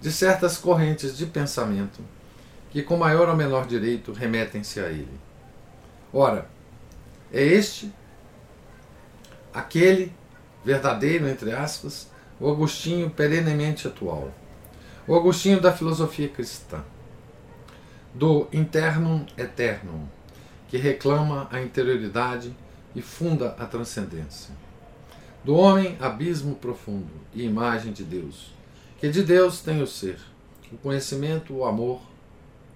de 0.00 0.10
certas 0.10 0.56
correntes 0.56 1.18
de 1.18 1.26
pensamento 1.26 2.00
que, 2.70 2.82
com 2.82 2.96
maior 2.96 3.28
ou 3.28 3.36
menor 3.36 3.66
direito, 3.66 4.12
remetem-se 4.12 4.80
a 4.80 4.88
ele. 4.88 5.20
Ora, 6.10 6.48
é 7.30 7.42
este 7.42 7.92
aquele 9.52 10.14
verdadeiro, 10.64 11.28
entre 11.28 11.52
aspas, 11.52 12.08
o 12.40 12.50
Agostinho 12.50 13.10
perenemente 13.10 13.86
atual, 13.86 14.32
o 15.06 15.14
Agostinho 15.14 15.60
da 15.60 15.72
filosofia 15.72 16.28
cristã, 16.28 16.82
do 18.18 18.48
internum 18.52 19.24
eternum, 19.36 20.08
que 20.66 20.76
reclama 20.76 21.46
a 21.52 21.60
interioridade 21.60 22.52
e 22.92 23.00
funda 23.00 23.54
a 23.56 23.64
transcendência. 23.64 24.52
Do 25.44 25.54
homem, 25.54 25.96
abismo 26.00 26.56
profundo 26.56 27.12
e 27.32 27.44
imagem 27.44 27.92
de 27.92 28.02
Deus, 28.02 28.52
que 28.98 29.08
de 29.08 29.22
Deus 29.22 29.60
tem 29.60 29.80
o 29.80 29.86
ser, 29.86 30.18
o 30.72 30.76
conhecimento, 30.78 31.54
o 31.54 31.64
amor, 31.64 32.00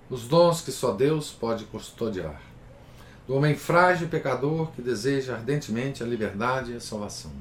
os 0.09 0.28
dons 0.28 0.61
que 0.61 0.70
só 0.70 0.92
Deus 0.92 1.33
pode 1.33 1.64
custodiar. 1.64 2.40
Do 3.26 3.35
homem 3.35 3.57
frágil 3.57 4.07
e 4.07 4.11
pecador 4.11 4.70
que 4.70 4.81
deseja 4.81 5.35
ardentemente 5.35 6.05
a 6.05 6.07
liberdade 6.07 6.70
e 6.70 6.76
a 6.76 6.81
salvação, 6.81 7.33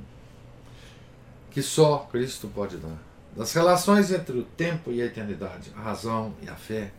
que 1.52 1.62
só 1.62 2.00
Cristo 2.12 2.48
pode 2.48 2.78
dar. 2.78 2.98
Das 3.38 3.54
relações 3.54 4.12
entre 4.12 4.40
o 4.40 4.44
tempo 4.44 4.92
e 4.92 5.04
a 5.04 5.06
eternidade, 5.06 5.72
a 5.78 5.82
razão 5.82 6.34
e 6.42 6.50
a 6.50 6.56
fé, 6.56 6.92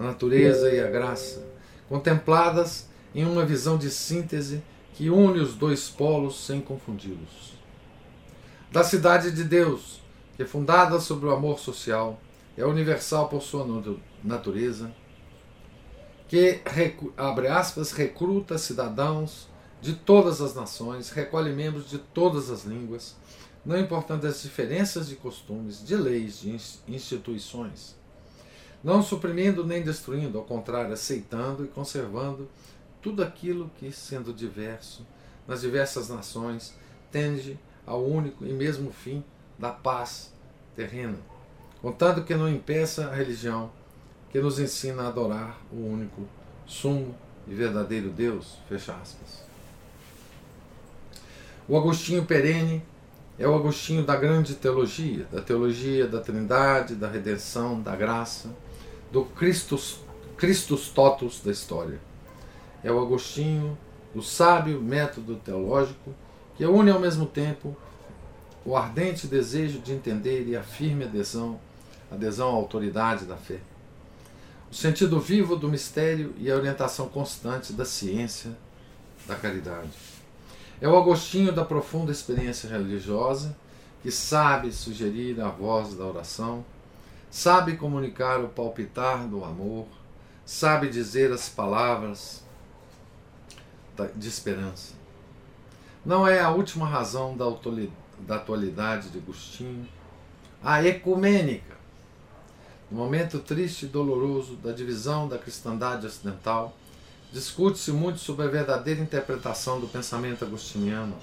a 0.00 0.02
natureza 0.02 0.72
e 0.72 0.80
a 0.80 0.88
graça, 0.88 1.46
contempladas 1.86 2.88
em 3.14 3.26
uma 3.26 3.44
visão 3.44 3.76
de 3.76 3.90
síntese 3.90 4.62
que 4.94 5.10
une 5.10 5.40
os 5.40 5.54
dois 5.54 5.90
polos 5.90 6.46
sem 6.46 6.58
confundi-los. 6.58 7.52
Da 8.72 8.82
cidade 8.82 9.30
de 9.30 9.44
Deus, 9.44 10.00
que 10.36 10.42
é 10.42 10.46
fundada 10.46 10.98
sobre 11.00 11.26
o 11.26 11.32
amor 11.32 11.58
social, 11.58 12.18
é 12.56 12.64
universal 12.64 13.28
por 13.28 13.42
sua 13.42 13.66
natureza, 14.24 14.90
que, 16.26 16.60
abre 17.14 17.48
aspas, 17.48 17.92
recruta 17.92 18.56
cidadãos 18.56 19.48
de 19.82 19.92
todas 19.92 20.40
as 20.40 20.54
nações, 20.54 21.10
recolhe 21.10 21.52
membros 21.52 21.90
de 21.90 21.98
todas 21.98 22.48
as 22.48 22.64
línguas, 22.64 23.16
não 23.66 23.78
importando 23.78 24.26
as 24.26 24.40
diferenças 24.40 25.08
de 25.08 25.16
costumes, 25.16 25.84
de 25.84 25.94
leis, 25.94 26.40
de 26.40 26.56
instituições, 26.88 27.99
não 28.82 29.02
suprimindo 29.02 29.64
nem 29.64 29.82
destruindo, 29.82 30.38
ao 30.38 30.44
contrário, 30.44 30.92
aceitando 30.92 31.64
e 31.64 31.68
conservando 31.68 32.48
tudo 33.02 33.22
aquilo 33.22 33.70
que, 33.78 33.92
sendo 33.92 34.32
diverso, 34.32 35.06
nas 35.46 35.60
diversas 35.60 36.08
nações, 36.08 36.74
tende 37.10 37.58
ao 37.86 38.04
único 38.04 38.44
e 38.44 38.52
mesmo 38.52 38.92
fim 38.92 39.24
da 39.58 39.70
paz 39.70 40.32
terrena, 40.76 41.18
contanto 41.82 42.24
que 42.24 42.34
não 42.34 42.48
impeça 42.48 43.08
a 43.08 43.14
religião 43.14 43.70
que 44.30 44.40
nos 44.40 44.58
ensina 44.58 45.02
a 45.02 45.08
adorar 45.08 45.60
o 45.72 45.76
único, 45.76 46.22
sumo 46.66 47.14
e 47.48 47.54
verdadeiro 47.54 48.10
Deus. 48.10 48.58
Fecha 48.68 48.94
aspas. 48.94 49.42
O 51.68 51.76
Agostinho 51.76 52.24
Perene 52.24 52.82
é 53.38 53.46
o 53.46 53.54
Agostinho 53.54 54.04
da 54.04 54.16
grande 54.16 54.54
teologia, 54.54 55.24
da 55.32 55.40
teologia 55.40 56.06
da 56.06 56.20
Trindade, 56.20 56.94
da 56.94 57.08
redenção, 57.08 57.80
da 57.80 57.96
graça, 57.96 58.50
do 59.10 59.24
Christus, 59.24 60.00
Christus 60.36 60.88
totus 60.88 61.40
da 61.40 61.50
história 61.50 62.00
é 62.82 62.90
o 62.90 63.00
Agostinho, 63.00 63.76
do 64.14 64.22
sábio 64.22 64.80
método 64.80 65.36
teológico, 65.36 66.14
que 66.56 66.64
une 66.64 66.90
ao 66.90 66.98
mesmo 66.98 67.26
tempo 67.26 67.76
o 68.64 68.76
ardente 68.76 69.26
desejo 69.26 69.78
de 69.78 69.92
entender 69.92 70.46
e 70.46 70.56
a 70.56 70.62
firme 70.62 71.04
adesão, 71.04 71.58
adesão 72.10 72.48
à 72.48 72.52
autoridade 72.52 73.24
da 73.24 73.36
fé. 73.36 73.58
O 74.70 74.74
sentido 74.74 75.20
vivo 75.20 75.56
do 75.56 75.68
mistério 75.68 76.34
e 76.38 76.50
a 76.50 76.56
orientação 76.56 77.08
constante 77.08 77.72
da 77.72 77.84
ciência, 77.84 78.50
da 79.26 79.34
caridade. 79.34 79.90
É 80.80 80.88
o 80.88 80.96
Agostinho 80.96 81.52
da 81.52 81.64
profunda 81.64 82.12
experiência 82.12 82.68
religiosa, 82.68 83.56
que 84.02 84.10
sabe 84.10 84.72
sugerir 84.72 85.40
a 85.40 85.48
voz 85.48 85.94
da 85.94 86.04
oração, 86.04 86.64
sabe 87.30 87.76
comunicar 87.76 88.40
o 88.40 88.48
palpitar 88.48 89.26
do 89.28 89.44
amor, 89.44 89.86
sabe 90.44 90.88
dizer 90.88 91.32
as 91.32 91.48
palavras 91.48 92.42
de 94.16 94.28
esperança. 94.28 94.94
Não 96.04 96.26
é 96.26 96.40
a 96.40 96.50
última 96.50 96.86
razão 96.86 97.36
da 97.36 98.34
atualidade 98.36 99.10
de 99.10 99.18
Agostinho, 99.18 99.86
a 100.62 100.82
ecumênica. 100.84 101.78
No 102.90 102.98
momento 102.98 103.38
triste 103.38 103.84
e 103.84 103.88
doloroso 103.88 104.56
da 104.56 104.72
divisão 104.72 105.28
da 105.28 105.38
cristandade 105.38 106.06
ocidental, 106.06 106.74
discute-se 107.32 107.92
muito 107.92 108.18
sobre 108.18 108.46
a 108.46 108.48
verdadeira 108.48 109.00
interpretação 109.00 109.78
do 109.78 109.86
pensamento 109.86 110.44
agostiniano 110.44 111.16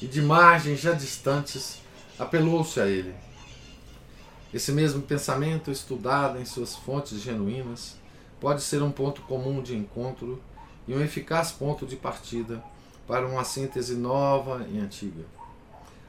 e 0.00 0.06
de 0.06 0.22
margens 0.22 0.78
já 0.78 0.92
distantes 0.92 1.80
apelou-se 2.18 2.78
a 2.78 2.86
ele. 2.86 3.25
Esse 4.56 4.72
mesmo 4.72 5.02
pensamento, 5.02 5.70
estudado 5.70 6.40
em 6.40 6.46
suas 6.46 6.74
fontes 6.74 7.20
genuínas, 7.20 7.94
pode 8.40 8.62
ser 8.62 8.82
um 8.82 8.90
ponto 8.90 9.20
comum 9.20 9.60
de 9.60 9.76
encontro 9.76 10.40
e 10.88 10.94
um 10.94 11.02
eficaz 11.02 11.52
ponto 11.52 11.84
de 11.84 11.94
partida 11.94 12.64
para 13.06 13.26
uma 13.26 13.44
síntese 13.44 13.94
nova 13.94 14.66
e 14.72 14.78
antiga. 14.78 15.26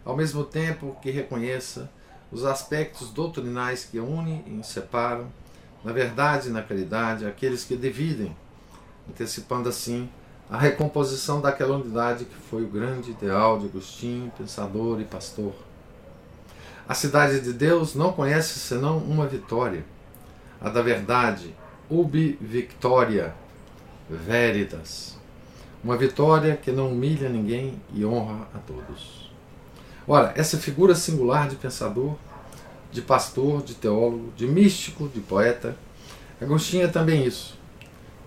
Ao 0.05 0.15
mesmo 0.15 0.45
tempo 0.45 0.95
que 1.01 1.11
reconheça 1.11 1.91
os 2.31 2.45
aspectos 2.45 3.09
doutrinais 3.09 3.83
que 3.83 3.99
unem 3.99 4.41
e 4.47 4.63
separam, 4.63 5.27
na 5.83 5.91
verdade 5.91 6.47
e 6.47 6.51
na 6.51 6.63
caridade, 6.63 7.25
aqueles 7.25 7.65
que 7.65 7.75
dividem, 7.75 8.33
antecipando 9.09 9.67
assim 9.67 10.09
a 10.49 10.57
recomposição 10.57 11.41
daquela 11.41 11.75
unidade 11.75 12.23
que 12.23 12.35
foi 12.49 12.63
o 12.63 12.69
grande 12.69 13.11
ideal 13.11 13.59
de 13.59 13.65
Agostinho, 13.65 14.31
pensador 14.37 15.01
e 15.01 15.03
pastor. 15.03 15.66
A 16.87 16.93
cidade 16.93 17.41
de 17.41 17.51
Deus 17.51 17.95
não 17.95 18.13
conhece 18.13 18.59
senão 18.59 18.97
uma 18.99 19.27
vitória, 19.27 19.83
a 20.61 20.69
da 20.69 20.81
verdade, 20.81 21.53
ubi 21.89 22.37
victoria, 22.39 23.35
veritas. 24.09 25.17
Uma 25.83 25.97
vitória 25.97 26.55
que 26.55 26.71
não 26.71 26.91
humilha 26.91 27.27
ninguém 27.27 27.81
e 27.93 28.05
honra 28.05 28.47
a 28.53 28.57
todos. 28.59 29.29
Ora, 30.07 30.31
essa 30.37 30.57
figura 30.57 30.95
singular 30.95 31.49
de 31.49 31.57
pensador, 31.57 32.15
de 32.89 33.01
pastor, 33.01 33.61
de 33.61 33.75
teólogo, 33.75 34.31
de 34.37 34.47
místico, 34.47 35.09
de 35.09 35.19
poeta, 35.19 35.75
Agostinho 36.39 36.85
é 36.85 36.87
também 36.87 37.25
isso. 37.25 37.57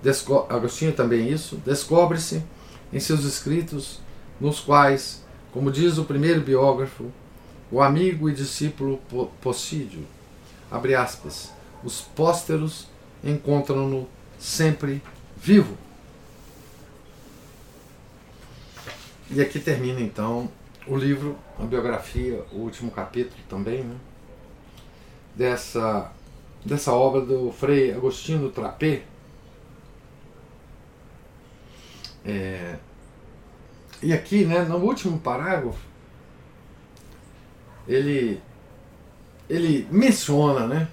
Desco 0.02 0.46
Agostinho 0.50 0.90
é 0.90 0.94
também 0.94 1.30
isso, 1.30 1.56
descobre-se 1.64 2.42
em 2.92 3.00
seus 3.00 3.24
escritos, 3.24 4.00
nos 4.38 4.60
quais, 4.60 5.24
como 5.52 5.72
diz 5.72 5.96
o 5.96 6.04
primeiro 6.04 6.42
biógrafo, 6.42 7.10
o 7.70 7.80
amigo 7.80 8.28
e 8.28 8.34
discípulo 8.34 8.98
Possídio, 9.40 10.06
abre 10.70 10.94
aspas, 10.94 11.52
os 11.84 12.00
pósteros 12.00 12.88
encontram-no 13.22 14.08
sempre 14.38 15.02
vivo. 15.36 15.76
E 19.30 19.40
aqui 19.40 19.60
termina 19.60 20.00
então 20.00 20.50
o 20.86 20.96
livro, 20.96 21.38
a 21.58 21.64
biografia, 21.64 22.44
o 22.52 22.56
último 22.56 22.90
capítulo 22.90 23.40
também, 23.48 23.84
né? 23.84 23.96
dessa, 25.34 26.10
dessa 26.64 26.92
obra 26.92 27.20
do 27.20 27.52
Frei 27.52 27.92
Agostinho 27.92 28.50
Trapé. 28.50 29.02
É, 32.24 32.76
e 34.02 34.12
aqui, 34.12 34.44
né, 34.44 34.62
no 34.64 34.76
último 34.76 35.18
parágrafo, 35.18 35.89
ele, 37.86 38.40
ele 39.48 39.86
menciona, 39.90 40.66
né, 40.66 40.88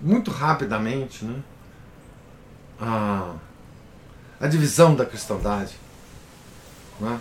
muito 0.00 0.30
rapidamente, 0.30 1.24
né, 1.24 1.40
a, 2.80 3.34
a 4.40 4.46
divisão 4.46 4.94
da 4.94 5.04
cristandade, 5.04 5.74
né, 7.00 7.20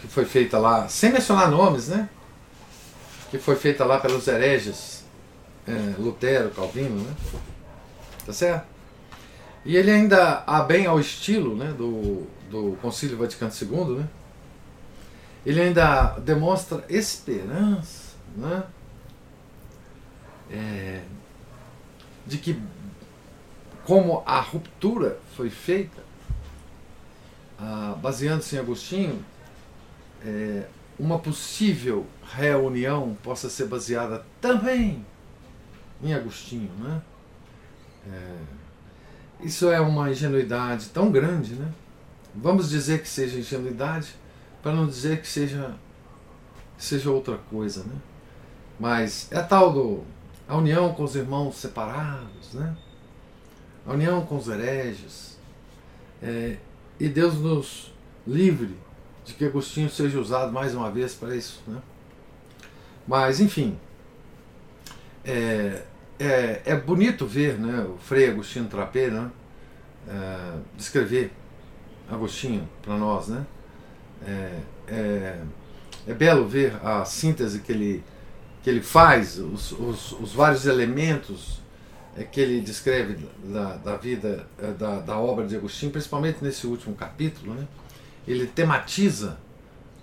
que 0.00 0.06
foi 0.06 0.24
feita 0.24 0.58
lá, 0.58 0.88
sem 0.88 1.12
mencionar 1.12 1.50
nomes, 1.50 1.88
né, 1.88 2.08
que 3.30 3.38
foi 3.38 3.56
feita 3.56 3.84
lá 3.84 3.98
pelos 3.98 4.26
hereges, 4.28 5.04
é, 5.66 5.94
Lutero, 5.98 6.50
Calvino, 6.50 7.02
né, 7.02 7.14
tá 8.24 8.32
certo? 8.32 8.74
E 9.64 9.76
ele 9.76 9.90
ainda 9.90 10.44
há 10.46 10.60
bem 10.60 10.84
ao 10.84 11.00
estilo 11.00 11.56
né, 11.56 11.72
do, 11.72 12.26
do 12.50 12.76
Concílio 12.82 13.16
Vaticano 13.16 13.50
II, 13.50 13.98
né, 13.98 14.08
ele 15.44 15.60
ainda 15.60 16.18
demonstra 16.18 16.84
esperança 16.88 18.03
né? 18.36 18.64
É, 20.50 21.02
de 22.26 22.38
que, 22.38 22.60
como 23.84 24.22
a 24.26 24.40
ruptura 24.40 25.18
foi 25.36 25.50
feita, 25.50 26.02
ah, 27.58 27.96
baseando-se 28.00 28.56
em 28.56 28.58
Agostinho, 28.58 29.24
é, 30.24 30.66
uma 30.98 31.18
possível 31.18 32.06
reunião 32.24 33.16
possa 33.22 33.48
ser 33.50 33.66
baseada 33.66 34.24
também 34.40 35.04
em 36.02 36.14
Agostinho. 36.14 36.70
Né? 36.78 37.02
É, 38.10 38.36
isso 39.40 39.70
é 39.70 39.80
uma 39.80 40.10
ingenuidade 40.10 40.88
tão 40.88 41.10
grande, 41.10 41.54
né? 41.54 41.72
Vamos 42.34 42.68
dizer 42.68 43.00
que 43.00 43.08
seja 43.08 43.38
ingenuidade, 43.38 44.14
para 44.62 44.72
não 44.72 44.86
dizer 44.86 45.20
que 45.20 45.28
seja, 45.28 45.74
seja 46.76 47.10
outra 47.10 47.36
coisa, 47.36 47.84
né? 47.84 47.94
Mas 48.78 49.28
é 49.30 49.40
tal 49.40 49.72
do 49.72 50.04
a 50.46 50.56
união 50.56 50.92
com 50.92 51.04
os 51.04 51.16
irmãos 51.16 51.56
separados, 51.56 52.52
né? 52.52 52.76
A 53.86 53.92
união 53.92 54.24
com 54.26 54.36
os 54.36 54.48
hereges. 54.48 55.38
É, 56.22 56.56
e 56.98 57.08
Deus 57.08 57.34
nos 57.34 57.92
livre 58.26 58.76
de 59.24 59.34
que 59.34 59.44
Agostinho 59.44 59.88
seja 59.88 60.18
usado 60.18 60.52
mais 60.52 60.74
uma 60.74 60.90
vez 60.90 61.14
para 61.14 61.34
isso, 61.34 61.62
né? 61.66 61.80
Mas, 63.06 63.40
enfim, 63.40 63.78
é, 65.24 65.82
é, 66.18 66.62
é 66.64 66.76
bonito 66.76 67.26
ver 67.26 67.58
né, 67.58 67.86
o 67.88 67.98
Frei 67.98 68.30
Agostinho 68.30 68.66
Trapé 68.66 69.08
né, 69.08 69.30
é, 70.08 70.52
descrever 70.76 71.32
Agostinho 72.08 72.68
para 72.82 72.96
nós, 72.96 73.28
né? 73.28 73.46
É, 74.26 74.58
é, 74.88 75.40
é 76.06 76.14
belo 76.14 76.46
ver 76.46 76.74
a 76.82 77.04
síntese 77.04 77.60
que 77.60 77.72
ele 77.72 78.04
que 78.64 78.70
ele 78.70 78.80
faz, 78.80 79.38
os, 79.38 79.72
os, 79.72 80.12
os 80.12 80.32
vários 80.32 80.64
elementos 80.64 81.60
é, 82.16 82.24
que 82.24 82.40
ele 82.40 82.62
descreve 82.62 83.28
da, 83.44 83.76
da 83.76 83.96
vida, 83.98 84.46
é, 84.58 84.72
da, 84.72 85.00
da, 85.00 85.18
obra 85.18 85.46
de 85.46 85.54
Agostinho, 85.54 85.92
principalmente 85.92 86.42
nesse 86.42 86.66
último 86.66 86.94
capítulo, 86.94 87.52
né? 87.52 87.68
ele 88.26 88.46
tematiza 88.46 89.36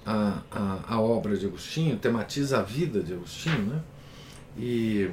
a, 0.06 0.42
a, 0.52 0.80
a, 0.90 1.02
obra 1.02 1.36
de 1.36 1.48
Agostinho, 1.48 1.98
tematiza 1.98 2.60
a 2.60 2.62
vida 2.62 3.02
de 3.02 3.14
Agostinho, 3.14 3.64
né? 3.64 3.82
e, 4.56 5.10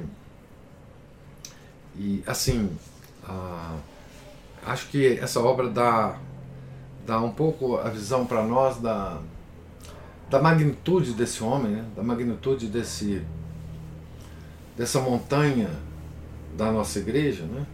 e 1.97 2.23
assim, 2.27 2.69
a, 3.23 3.77
acho 4.63 4.89
que 4.89 5.17
essa 5.17 5.39
obra 5.39 5.69
dá, 5.69 6.19
dá 7.03 7.19
um 7.19 7.31
pouco 7.31 7.77
a 7.77 7.89
visão 7.89 8.27
para 8.27 8.43
nós 8.43 8.77
da, 8.77 9.19
da 10.29 10.39
magnitude 10.39 11.13
desse 11.13 11.43
homem, 11.43 11.71
né? 11.71 11.85
da 11.95 12.03
magnitude 12.03 12.67
desse 12.67 13.25
dessa 14.79 15.01
montanha 15.01 15.69
da 16.57 16.71
nossa 16.71 16.99
igreja, 16.99 17.43
né? 17.43 17.65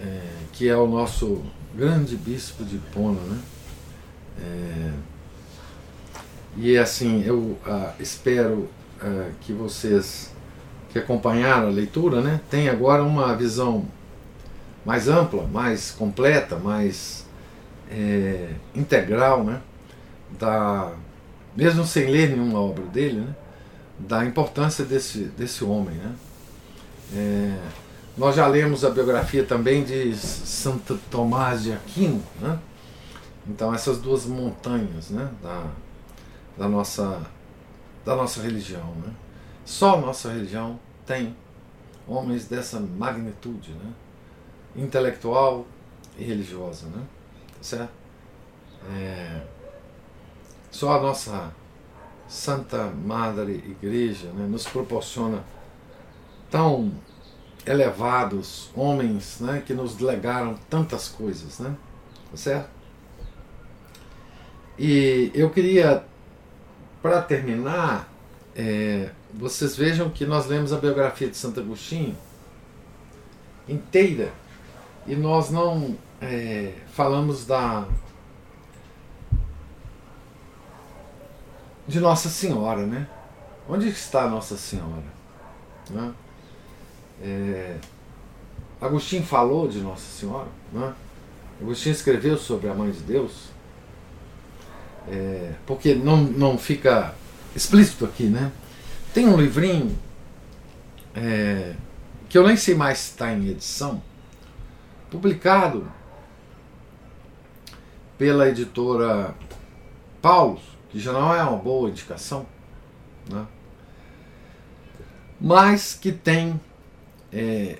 É, 0.00 0.20
que 0.54 0.66
é 0.66 0.74
o 0.74 0.86
nosso 0.86 1.44
grande 1.74 2.16
bispo 2.16 2.64
de 2.64 2.78
Pona, 2.78 3.20
né? 3.20 3.38
É, 4.40 4.92
e 6.56 6.78
assim, 6.78 7.22
eu 7.22 7.58
ah, 7.66 7.92
espero 8.00 8.70
ah, 8.98 9.28
que 9.42 9.52
vocês 9.52 10.32
que 10.90 10.98
acompanharam 10.98 11.68
a 11.68 11.70
leitura, 11.70 12.22
né, 12.22 12.40
tenham 12.48 12.72
agora 12.72 13.02
uma 13.02 13.36
visão 13.36 13.84
mais 14.86 15.06
ampla, 15.06 15.46
mais 15.46 15.90
completa, 15.90 16.56
mais 16.56 17.26
é, 17.90 18.54
integral, 18.74 19.44
né, 19.44 19.60
da, 20.38 20.92
mesmo 21.54 21.84
sem 21.84 22.06
ler 22.06 22.30
nenhuma 22.30 22.58
obra 22.58 22.86
dele, 22.86 23.20
né, 23.20 23.36
da 23.98 24.24
importância 24.24 24.84
desse, 24.84 25.24
desse 25.24 25.64
homem. 25.64 25.96
Né? 25.96 26.16
É, 27.14 27.58
nós 28.16 28.36
já 28.36 28.46
lemos 28.46 28.84
a 28.84 28.90
biografia 28.90 29.44
também 29.44 29.84
de 29.84 30.14
Santo 30.16 30.98
Tomás 31.10 31.62
de 31.62 31.72
Aquino, 31.72 32.22
né? 32.40 32.58
então 33.46 33.74
essas 33.74 33.98
duas 33.98 34.26
montanhas 34.26 35.10
né? 35.10 35.30
da, 35.42 35.66
da, 36.56 36.68
nossa, 36.68 37.22
da 38.04 38.14
nossa 38.14 38.40
religião. 38.42 38.94
Né? 38.96 39.12
Só 39.64 39.96
a 39.96 40.00
nossa 40.00 40.30
religião 40.30 40.78
tem 41.06 41.36
homens 42.06 42.46
dessa 42.46 42.80
magnitude, 42.80 43.72
né? 43.72 43.92
intelectual 44.76 45.66
e 46.16 46.24
religiosa. 46.24 46.86
Né? 46.86 47.02
Certo? 47.60 47.90
É, 48.94 49.42
só 50.70 50.92
a 50.96 51.00
nossa 51.00 51.52
Santa 52.28 52.92
Madre 53.04 53.52
Igreja 53.52 54.28
né, 54.32 54.46
nos 54.46 54.66
proporciona 54.66 55.42
tão 56.50 56.92
elevados 57.66 58.70
homens 58.74 59.40
né, 59.40 59.62
que 59.64 59.74
nos 59.74 59.98
legaram 59.98 60.54
tantas 60.68 61.08
coisas, 61.08 61.58
né? 61.58 61.74
Tá 62.30 62.36
certo? 62.36 62.70
E 64.78 65.30
eu 65.34 65.50
queria, 65.50 66.04
para 67.02 67.20
terminar, 67.20 68.08
é, 68.54 69.10
vocês 69.34 69.76
vejam 69.76 70.08
que 70.08 70.24
nós 70.24 70.46
lemos 70.46 70.72
a 70.72 70.78
biografia 70.78 71.28
de 71.28 71.36
Santo 71.36 71.60
Agostinho 71.60 72.16
inteira 73.68 74.32
e 75.06 75.16
nós 75.16 75.50
não 75.50 75.96
é, 76.20 76.72
falamos 76.92 77.44
da 77.44 77.86
de 81.88 81.98
Nossa 81.98 82.28
Senhora, 82.28 82.86
né? 82.86 83.08
Onde 83.66 83.88
está 83.88 84.28
Nossa 84.28 84.56
Senhora? 84.58 85.02
Né? 85.90 86.12
É, 87.22 87.76
Agostinho 88.78 89.24
falou 89.24 89.66
de 89.66 89.80
Nossa 89.80 90.04
Senhora, 90.20 90.48
né? 90.70 90.94
Agostinho 91.60 91.94
escreveu 91.94 92.36
sobre 92.36 92.68
a 92.68 92.74
Mãe 92.74 92.90
de 92.90 93.00
Deus, 93.00 93.48
é, 95.08 95.54
porque 95.66 95.94
não, 95.94 96.18
não 96.18 96.58
fica 96.58 97.14
explícito 97.56 98.04
aqui, 98.04 98.24
né? 98.24 98.52
Tem 99.14 99.26
um 99.26 99.40
livrinho 99.40 99.98
é, 101.14 101.74
que 102.28 102.36
eu 102.36 102.46
nem 102.46 102.56
sei 102.56 102.74
mais 102.74 102.98
se 102.98 103.10
está 103.12 103.32
em 103.32 103.48
edição, 103.48 104.02
publicado 105.10 105.90
pela 108.18 108.48
editora 108.48 109.34
Paulo, 110.20 110.60
já 110.98 111.12
não 111.12 111.34
é 111.34 111.42
uma 111.42 111.56
boa 111.56 111.88
indicação. 111.90 112.46
Né? 113.30 113.46
mas 115.40 115.94
que 115.94 116.10
tem 116.10 116.60
é, 117.32 117.78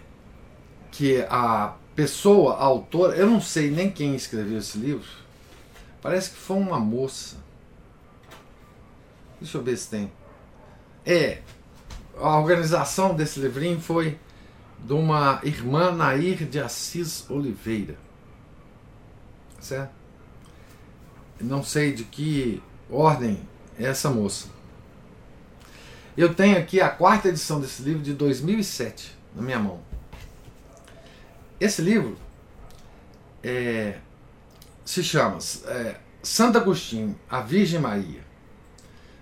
que 0.91 1.23
a 1.29 1.75
pessoa, 1.95 2.55
a 2.55 2.65
autora, 2.65 3.17
eu 3.17 3.27
não 3.27 3.41
sei 3.41 3.71
nem 3.71 3.91
quem 3.91 4.15
escreveu 4.15 4.59
esse 4.59 4.79
livro, 4.79 5.09
parece 6.01 6.31
que 6.31 6.37
foi 6.37 6.57
uma 6.57 6.79
moça. 6.79 7.37
Deixa 9.41 9.59
eu 9.59 9.63
ver 9.63 9.77
se 9.77 9.91
tem. 9.91 10.13
É, 11.05 11.43
a 12.17 12.39
organização 12.39 13.15
desse 13.15 13.41
livrinho 13.41 13.81
foi 13.81 14.19
de 14.79 14.93
uma 14.93 15.41
irmã 15.43 15.91
Nair 15.91 16.47
de 16.47 16.61
Assis 16.61 17.29
Oliveira. 17.29 17.97
Certo? 19.61 19.91
Não 21.41 21.63
sei 21.65 21.93
de 21.93 22.05
que 22.05 22.63
ordem 22.91 23.41
é 23.79 23.85
essa 23.85 24.11
moça. 24.11 24.49
Eu 26.17 26.35
tenho 26.35 26.59
aqui 26.59 26.81
a 26.81 26.89
quarta 26.89 27.29
edição 27.29 27.61
desse 27.61 27.83
livro 27.83 28.03
de 28.03 28.13
2007 28.13 29.17
na 29.35 29.43
minha 29.43 29.59
mão. 29.59 29.81
Esse 31.61 31.81
livro 31.83 32.17
é, 33.43 33.99
se 34.85 35.03
chama 35.05 35.39
é, 35.67 35.97
Santo 36.23 36.59
Agostinho, 36.59 37.19
a 37.29 37.41
Virgem 37.41 37.81
Maria. 37.81 38.27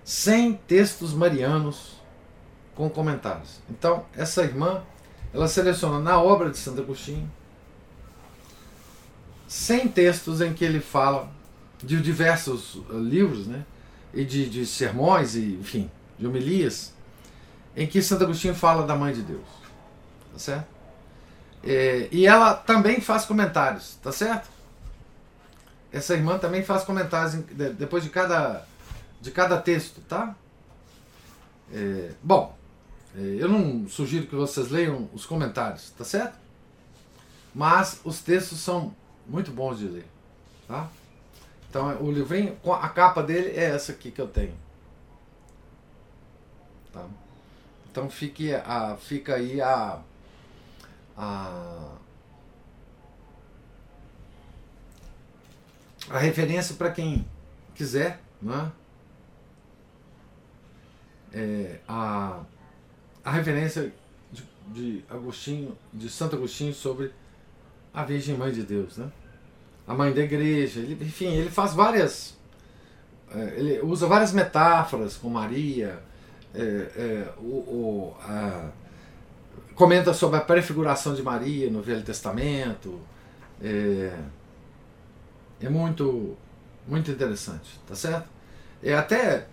100 0.03 0.53
textos 0.67 1.13
marianos 1.13 2.01
com 2.73 2.89
comentários. 2.89 3.59
Então, 3.69 4.05
essa 4.15 4.41
irmã, 4.41 4.83
ela 5.33 5.47
seleciona 5.47 5.99
na 5.99 6.21
obra 6.21 6.49
de 6.49 6.57
Santo 6.57 6.81
Agostinho 6.81 7.29
100 9.47 9.87
textos 9.89 10.41
em 10.41 10.53
que 10.53 10.65
ele 10.65 10.79
fala 10.79 11.31
de 11.83 12.01
diversos 12.01 12.75
uh, 12.75 12.99
livros, 12.99 13.47
né? 13.47 13.65
E 14.13 14.23
de, 14.23 14.49
de 14.49 14.65
sermões, 14.65 15.35
e, 15.35 15.57
enfim, 15.59 15.89
de 16.17 16.25
homilias, 16.25 16.93
em 17.75 17.85
que 17.85 18.01
Santo 18.01 18.23
Agostinho 18.23 18.55
fala 18.55 18.85
da 18.85 18.95
Mãe 18.95 19.13
de 19.13 19.21
Deus. 19.21 19.47
Tá 20.33 20.39
certo? 20.39 20.67
É, 21.63 22.07
e 22.11 22.25
ela 22.25 22.53
também 22.53 23.01
faz 23.01 23.25
comentários, 23.25 23.95
tá 24.01 24.11
certo? 24.11 24.49
Essa 25.91 26.13
irmã 26.13 26.37
também 26.37 26.63
faz 26.63 26.83
comentários 26.83 27.33
depois 27.77 28.03
de 28.03 28.09
cada, 28.09 28.65
de 29.21 29.31
cada 29.31 29.57
texto, 29.59 30.01
tá? 30.01 30.35
É, 31.73 32.11
bom, 32.23 32.55
é, 33.15 33.19
eu 33.19 33.49
não 33.49 33.87
sugiro 33.89 34.27
que 34.27 34.35
vocês 34.35 34.69
leiam 34.69 35.09
os 35.13 35.25
comentários, 35.25 35.89
tá 35.91 36.03
certo? 36.03 36.37
Mas 37.53 37.99
os 38.03 38.19
textos 38.19 38.59
são 38.59 38.93
muito 39.27 39.51
bons 39.51 39.79
de 39.79 39.87
ler, 39.87 40.07
tá? 40.67 40.87
Então 41.69 42.01
o 42.01 42.11
livrinho, 42.11 42.57
a 42.65 42.89
capa 42.89 43.21
dele 43.21 43.49
é 43.49 43.65
essa 43.65 43.91
aqui 43.91 44.11
que 44.11 44.21
eu 44.21 44.27
tenho. 44.27 44.55
Tá? 46.91 47.05
Então 47.91 48.09
fique 48.09 48.53
a, 48.53 48.95
fica 48.97 49.35
aí 49.35 49.59
a, 49.59 50.01
a, 51.17 51.95
a 56.09 56.17
referência 56.17 56.75
para 56.75 56.91
quem 56.91 57.27
quiser, 57.75 58.19
né? 58.41 58.71
É, 61.33 61.79
a 61.87 62.41
a 63.27 63.31
referência 63.31 63.91
de, 64.31 64.43
de 64.67 65.03
Agostinho, 65.09 65.77
de 65.93 66.09
Santo 66.09 66.37
Agostinho 66.37 66.73
sobre 66.73 67.11
a 67.93 68.05
Virgem 68.05 68.37
Mãe 68.37 68.53
de 68.53 68.63
Deus, 68.63 68.95
né? 68.95 69.11
A 69.87 69.93
mãe 69.93 70.11
da 70.11 70.21
igreja, 70.21 70.79
ele, 70.79 70.97
enfim, 71.05 71.33
ele 71.33 71.49
faz 71.49 71.73
várias, 71.73 72.35
é, 73.33 73.53
ele 73.57 73.79
usa 73.81 74.05
várias 74.05 74.33
metáforas 74.33 75.15
com 75.15 75.29
Maria, 75.29 75.99
é, 76.53 76.59
é, 76.59 77.33
o, 77.37 77.43
o, 77.43 78.15
a, 78.21 78.69
comenta 79.75 80.13
sobre 80.13 80.37
a 80.37 80.41
prefiguração 80.41 81.13
de 81.13 81.23
Maria 81.23 81.69
no 81.69 81.81
Velho 81.81 82.03
Testamento, 82.03 82.99
é, 83.61 84.13
é 85.61 85.69
muito, 85.69 86.35
muito 86.87 87.09
interessante, 87.09 87.79
tá 87.87 87.95
certo? 87.95 88.27
É 88.83 88.93
até 88.93 89.47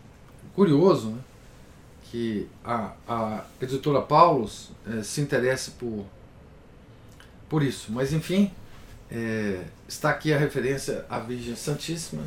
curioso, 0.54 1.10
né? 1.10 1.20
que 2.14 2.48
a, 2.64 2.92
a 3.08 3.44
editora 3.60 4.00
Paulus 4.00 4.70
é, 4.86 5.02
se 5.02 5.20
interesse 5.20 5.72
por, 5.72 6.04
por 7.48 7.60
isso. 7.60 7.90
Mas 7.90 8.12
enfim, 8.12 8.52
é, 9.14 9.64
está 9.86 10.10
aqui 10.10 10.32
a 10.32 10.38
referência 10.38 11.06
à 11.08 11.20
Virgem 11.20 11.54
Santíssima 11.54 12.24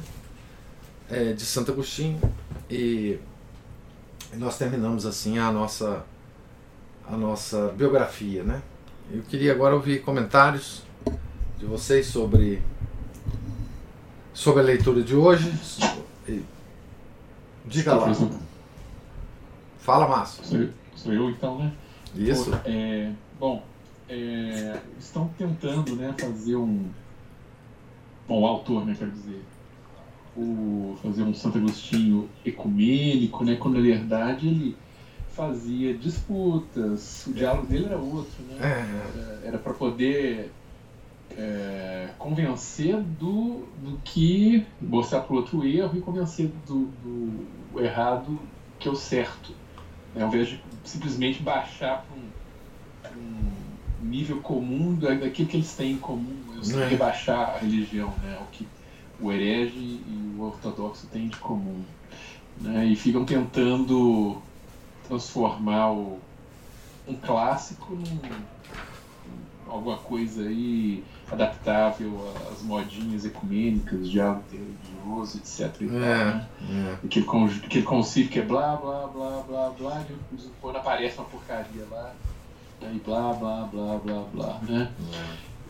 é, 1.12 1.34
de 1.34 1.44
Santo 1.44 1.72
Agostinho 1.72 2.20
e 2.70 3.20
nós 4.34 4.58
terminamos 4.58 5.06
assim 5.06 5.38
a 5.38 5.52
nossa 5.52 6.06
a 7.06 7.16
nossa 7.16 7.70
biografia, 7.70 8.44
né? 8.44 8.62
Eu 9.12 9.22
queria 9.24 9.52
agora 9.52 9.76
ouvir 9.76 10.02
comentários 10.02 10.84
de 11.58 11.66
vocês 11.66 12.08
sobre 12.08 12.62
sobre 14.34 14.62
a 14.62 14.66
leitura 14.66 15.02
de 15.02 15.16
hoje. 15.16 15.52
Diga 17.66 17.96
lá. 17.96 18.14
Fala, 19.80 20.08
Márcio. 20.08 20.46
Sou 20.46 20.60
eu, 20.60 20.70
sou 20.96 21.14
eu 21.14 21.30
então, 21.30 21.60
né? 21.60 21.74
Isso. 22.16 22.52
Pô, 22.52 22.58
é, 22.66 23.12
bom, 23.40 23.64
é, 24.10 24.80
estão 25.00 25.30
tentando 25.38 25.96
né, 25.96 26.14
fazer 26.20 26.56
um. 26.56 26.86
Bom, 28.28 28.42
o 28.42 28.48
autor, 28.48 28.86
né, 28.86 28.96
quero 28.98 29.12
dizer. 29.12 29.44
O, 30.36 30.96
fazer 31.02 31.24
um 31.24 31.34
Santo 31.34 31.58
Agostinho 31.58 32.30
ecumênico, 32.46 33.44
né, 33.44 33.56
quando 33.56 33.76
na 33.76 33.82
verdade 33.82 34.48
ele 34.48 34.78
fazia 35.32 35.94
disputas, 35.94 37.26
o 37.28 37.34
diálogo 37.34 37.68
dele 37.68 37.86
era 37.86 37.98
outro, 37.98 38.44
né? 38.44 38.58
É. 39.44 39.48
Era 39.48 39.58
para 39.58 39.74
poder 39.74 40.52
é, 41.38 42.10
convencer 42.18 42.98
do, 42.98 43.68
do 43.84 44.00
que 44.04 44.66
mostrar 44.82 45.22
para 45.22 45.34
o 45.34 45.38
outro 45.38 45.66
erro 45.66 45.98
e 45.98 46.02
convencer 46.02 46.52
do, 46.66 46.86
do 47.04 47.84
errado 47.84 48.40
que 48.80 48.88
é 48.88 48.92
o 48.92 48.96
certo. 48.96 49.54
Né, 50.16 50.24
ao 50.24 50.30
invés 50.30 50.50
de 50.50 50.62
simplesmente 50.84 51.42
baixar 51.44 52.06
para 53.04 53.12
um, 53.18 53.20
um, 53.20 53.67
nível 54.02 54.42
comum 54.42 54.96
daquilo 54.96 55.48
que 55.48 55.58
eles 55.58 55.74
têm 55.74 55.94
em 55.94 55.98
comum, 55.98 56.36
é. 56.58 56.88
rebaixar 56.88 57.56
a 57.56 57.58
religião, 57.58 58.14
né, 58.24 58.38
o 58.42 58.52
que 58.52 58.68
o 59.20 59.32
herege 59.32 59.78
e 59.78 60.36
o 60.38 60.44
ortodoxo 60.44 61.08
têm 61.08 61.28
de 61.28 61.38
comum. 61.38 61.84
Né, 62.60 62.86
e 62.86 62.96
ficam 62.96 63.24
tentando 63.24 64.42
transformar 65.08 65.92
o, 65.92 66.20
um 67.08 67.16
clássico 67.16 67.94
num, 67.94 68.20
alguma 69.70 69.98
coisa 69.98 70.44
aí 70.44 71.04
adaptável 71.32 72.34
às 72.52 72.62
modinhas 72.62 73.26
ecumênicas, 73.26 74.10
diálogo 74.10 74.44
religioso, 74.52 75.38
etc. 75.38 75.82
E, 75.82 75.86
é, 75.86 75.90
tal, 75.90 76.00
né? 76.00 76.48
é. 76.70 77.06
Aquele, 77.06 77.26
aquele 77.66 77.86
conceito 77.86 78.30
que 78.30 78.40
é 78.40 78.44
blá, 78.44 78.76
blá, 78.76 79.08
blá, 79.08 79.44
blá, 79.48 79.70
blá, 79.72 80.06
e 80.32 80.50
quando 80.62 80.78
aparece 80.78 81.18
uma 81.18 81.26
porcaria 81.26 81.86
lá, 81.92 82.14
aí 82.82 83.02
blá, 83.06 83.34
blá, 83.34 83.70
blá, 83.72 83.98
blá, 83.98 84.24
blá, 84.34 84.60
né? 84.68 84.92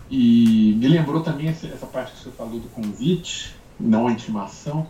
E 0.10 0.76
me 0.78 0.88
lembrou 0.88 1.22
também 1.22 1.50
essa, 1.50 1.86
parte 1.86 2.14
que 2.14 2.24
você 2.24 2.32
falou 2.32 2.60
do 2.60 2.70
convite, 2.70 3.56
não 3.80 4.08
a 4.08 4.12
intimação, 4.12 4.88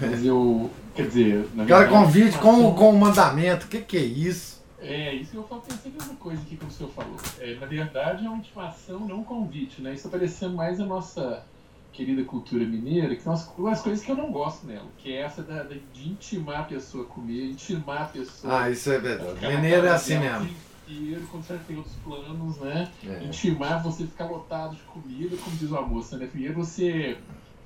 mas 0.00 0.24
eu, 0.24 0.70
quer 0.94 1.06
dizer... 1.06 1.48
Na 1.54 1.64
Cara, 1.64 1.88
convite 1.88 2.38
com, 2.38 2.74
com 2.74 2.90
o 2.90 2.98
mandamento, 2.98 3.66
o 3.66 3.68
que, 3.68 3.80
que 3.80 3.96
é 3.96 4.02
isso? 4.02 4.62
É, 4.78 5.14
isso 5.14 5.36
eu 5.36 5.42
pensei 5.44 5.92
uma 6.04 6.16
coisa 6.16 6.42
aqui 6.42 6.56
que 6.56 6.64
o 6.64 6.70
senhor 6.70 6.90
falou. 6.90 7.16
É, 7.38 7.54
na 7.54 7.66
verdade, 7.66 8.26
é 8.26 8.28
uma 8.28 8.38
intimação, 8.38 9.00
não 9.00 9.20
um 9.20 9.24
convite, 9.24 9.80
né? 9.80 9.94
Isso 9.94 10.08
apareceu 10.08 10.50
mais 10.50 10.80
a 10.80 10.84
nossa 10.84 11.44
querida 11.92 12.24
cultura 12.24 12.64
mineira, 12.64 13.14
que 13.14 13.22
são 13.22 13.32
as, 13.32 13.48
as 13.70 13.80
coisas 13.80 14.04
que 14.04 14.10
eu 14.10 14.16
não 14.16 14.32
gosto 14.32 14.66
nela, 14.66 14.86
que 14.98 15.12
é 15.12 15.20
essa 15.20 15.42
da, 15.42 15.62
da, 15.62 15.76
de 15.92 16.08
intimar 16.08 16.60
a 16.60 16.64
pessoa 16.64 17.04
a 17.04 17.06
comer, 17.06 17.50
intimar 17.50 18.02
a 18.02 18.04
pessoa. 18.06 18.62
Ah, 18.62 18.70
isso 18.70 18.90
é 18.90 18.98
verdade. 18.98 19.46
Mineiro 19.46 19.86
é 19.86 19.90
assim 19.90 20.18
mesmo. 20.18 20.50
Inteiro, 20.92 21.26
quando 21.30 21.44
você 21.44 21.58
tem 21.66 21.76
outros 21.76 21.94
planos, 22.04 22.56
né? 22.58 22.90
É. 23.06 23.24
Intimar 23.24 23.82
você 23.82 24.04
ficar 24.04 24.26
lotado 24.26 24.74
de 24.76 24.82
comida, 24.82 25.36
como 25.36 25.56
diz 25.56 25.70
uma 25.70 25.82
moça, 25.82 26.16
né? 26.16 26.26
Primeiro 26.26 26.54
você 26.54 27.16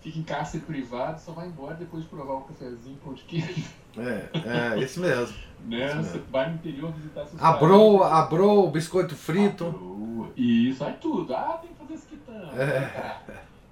fica 0.00 0.18
em 0.18 0.22
cárcere 0.22 0.62
privado, 0.64 1.20
só 1.20 1.32
vai 1.32 1.48
embora 1.48 1.74
depois 1.74 2.04
de 2.04 2.08
provar 2.08 2.36
um 2.36 2.42
cafezinho, 2.42 2.96
pão 3.04 3.14
de 3.14 3.22
queijo. 3.22 3.64
É, 3.96 4.74
é 4.74 4.78
isso 4.82 5.00
mesmo. 5.00 5.36
né? 5.64 5.86
Isso 6.00 6.10
você 6.12 6.18
vai 6.30 6.48
no 6.48 6.54
interior 6.56 6.92
visitar 6.92 7.26
seus 7.26 7.42
Abrou, 7.42 8.04
abrou, 8.04 8.70
biscoito 8.70 9.16
frito. 9.16 9.66
Abrou, 9.66 10.32
isso, 10.36 10.84
aí 10.84 10.94
tudo. 11.00 11.34
Ah, 11.34 11.58
tem 11.60 11.70
que 11.70 11.76
fazer 11.76 11.94
esquitando. 11.94 12.60
É. 12.60 13.20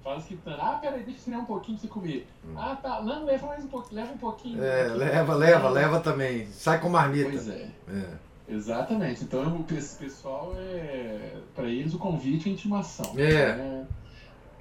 Faz 0.03 0.21
esquitando. 0.23 0.57
Ah, 0.61 0.77
peraí, 0.79 1.03
deixa 1.03 1.19
eu 1.19 1.23
tirar 1.23 1.39
um 1.39 1.45
pouquinho 1.45 1.77
pra 1.79 1.87
você 1.87 1.93
comer. 1.93 2.27
Hum. 2.45 2.53
Ah, 2.57 2.75
tá. 2.75 3.01
Não, 3.01 3.25
leva 3.25 3.47
mais 3.47 3.63
um 3.63 3.67
pouquinho, 3.67 4.01
leva 4.01 4.13
um 4.13 4.17
pouquinho. 4.17 4.63
É, 4.63 4.91
um 4.91 4.95
leva, 4.97 5.33
leva, 5.33 5.69
leva 5.69 5.99
também. 5.99 6.45
Sai 6.47 6.79
com 6.79 6.89
marmita. 6.89 7.29
Pois 7.29 7.49
é. 7.49 7.69
é. 7.87 8.09
Exatamente. 8.47 9.23
Então, 9.23 9.65
esse 9.75 9.97
pessoal, 9.97 10.53
é, 10.57 11.37
para 11.55 11.67
eles, 11.67 11.93
o 11.93 11.97
convite 11.97 12.49
é 12.49 12.51
intimação. 12.51 13.13
É. 13.17 13.55
Né? 13.55 13.87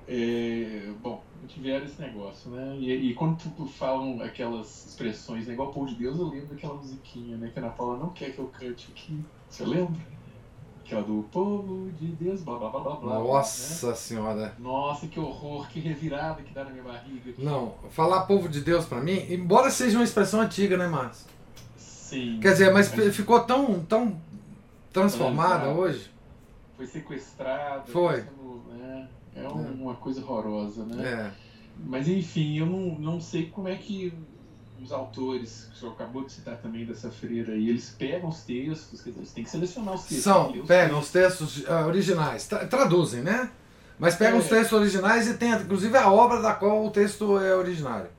é 0.07 0.93
bom, 1.03 1.22
tiveram 1.49 1.85
esse 1.85 2.01
negócio, 2.01 2.51
né? 2.51 2.76
E, 2.78 3.11
e 3.11 3.14
quando 3.14 3.39
tu, 3.57 3.66
falam 3.66 4.20
aquelas 4.22 4.87
expressões, 4.87 5.47
né, 5.47 5.55
igual 5.55 5.70
o 5.70 5.72
povo 5.72 5.87
de 5.87 5.95
Deus, 5.95 6.18
eu 6.18 6.26
lembro 6.26 6.49
daquela 6.49 6.74
musiquinha, 6.74 7.37
né? 7.37 7.51
Que 7.53 7.59
a 7.59 7.62
Ana 7.62 7.72
Paula 7.72 7.99
não 7.99 8.11
quer 8.11 8.32
que 8.32 8.39
eu 8.39 8.47
cante 8.49 8.89
aqui. 8.93 9.24
Você 9.49 9.64
lembra? 9.64 10.01
Aquela 10.85 11.03
do 11.03 11.26
povo 11.32 11.91
de 11.93 12.09
Deus, 12.09 12.43
blá 12.43 12.59
blá 12.59 12.68
blá 12.68 12.80
blá 12.80 12.97
blá. 12.97 13.18
Nossa 13.18 13.89
né? 13.89 13.95
senhora. 13.95 14.55
Nossa, 14.59 15.07
que 15.07 15.18
horror, 15.18 15.66
que 15.68 15.80
revirada 15.80 16.43
que 16.43 16.53
dá 16.53 16.64
na 16.64 16.70
minha 16.70 16.82
barriga. 16.82 17.32
Não, 17.39 17.74
falar 17.89 18.26
povo 18.26 18.51
de 18.51 18.61
Deus 18.61 18.85
pra 18.85 19.01
mim, 19.01 19.24
embora 19.30 19.70
seja 19.70 19.97
uma 19.97 20.05
expressão 20.05 20.41
antiga, 20.43 20.76
né, 20.76 20.87
Márcio? 20.87 21.26
Sim. 22.05 22.38
Quer 22.38 22.52
dizer, 22.52 22.70
mas, 22.70 22.88
ficou 23.14 23.40
tão, 23.40 23.80
tão 23.80 24.20
transformada 24.92 25.68
hoje. 25.68 26.11
Foi 26.76 26.86
sequestrada. 26.86 27.84
Foi. 27.86 28.26
Né? 28.70 29.09
É, 29.34 29.44
é 29.44 29.48
uma 29.48 29.94
coisa 29.94 30.20
horrorosa, 30.20 30.84
né? 30.84 31.02
É. 31.02 31.32
Mas 31.82 32.07
enfim, 32.07 32.59
eu 32.59 32.66
não, 32.66 32.98
não 32.98 33.20
sei 33.20 33.46
como 33.46 33.68
é 33.68 33.76
que 33.76 34.12
os 34.82 34.92
autores, 34.92 35.68
que 35.70 35.76
o 35.76 35.80
senhor 35.80 35.92
acabou 35.92 36.26
de 36.26 36.32
citar 36.32 36.59
também 36.59 36.84
dessa 36.84 37.11
freira 37.11 37.55
aí, 37.55 37.70
eles 37.70 37.88
pegam 37.98 38.28
os 38.28 38.42
textos, 38.42 39.00
quer 39.00 39.09
dizer, 39.09 39.20
eles 39.20 39.32
têm 39.32 39.44
que 39.44 39.50
selecionar 39.50 39.94
os 39.94 40.02
textos. 40.02 40.24
São, 40.24 40.52
pegam 40.66 40.98
os 40.98 41.11
textos 41.11 41.64
uh, 41.64 41.86
originais, 41.86 42.46
tra 42.46 42.66
traduzem, 42.66 43.22
né? 43.22 43.50
Mas 43.98 44.14
pegam 44.14 44.38
é. 44.38 44.42
os 44.42 44.48
textos 44.48 44.78
originais 44.78 45.26
e 45.26 45.38
tem 45.38 45.52
inclusive 45.52 45.96
a 45.96 46.12
obra 46.12 46.42
da 46.42 46.52
qual 46.52 46.84
o 46.84 46.90
texto 46.90 47.38
é 47.38 47.57
originário. 47.57 48.11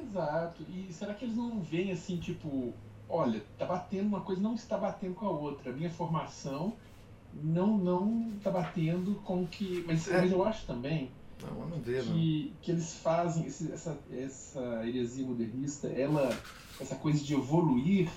Exato. 0.00 0.62
E 0.70 0.90
será 0.90 1.12
que 1.12 1.26
eles 1.26 1.36
não 1.36 1.60
veem 1.60 1.92
assim, 1.92 2.16
tipo, 2.16 2.72
olha, 3.08 3.42
tá 3.58 3.66
batendo 3.66 4.08
uma 4.08 4.20
coisa, 4.20 4.40
não 4.40 4.54
está 4.54 4.76
batendo 4.76 5.14
com 5.14 5.26
a 5.26 5.30
outra. 5.30 5.70
A 5.70 5.74
minha 5.74 5.90
formação 5.90 6.74
não 7.34 7.76
não 7.76 8.32
está 8.36 8.50
batendo 8.50 9.14
com 9.24 9.42
o 9.42 9.46
que. 9.46 9.84
Mas, 9.86 10.08
é. 10.08 10.20
mas 10.20 10.32
eu 10.32 10.44
acho 10.44 10.66
também 10.66 11.10
não, 11.42 11.68
não 11.68 11.80
vê, 11.80 12.00
que, 12.00 12.52
que 12.62 12.70
eles 12.70 12.94
fazem 12.94 13.46
esse, 13.46 13.70
essa, 13.70 13.98
essa 14.10 14.86
heresia 14.86 15.26
modernista, 15.26 15.88
ela, 15.88 16.36
essa 16.80 16.94
coisa 16.94 17.22
de 17.22 17.34
evoluir, 17.34 18.08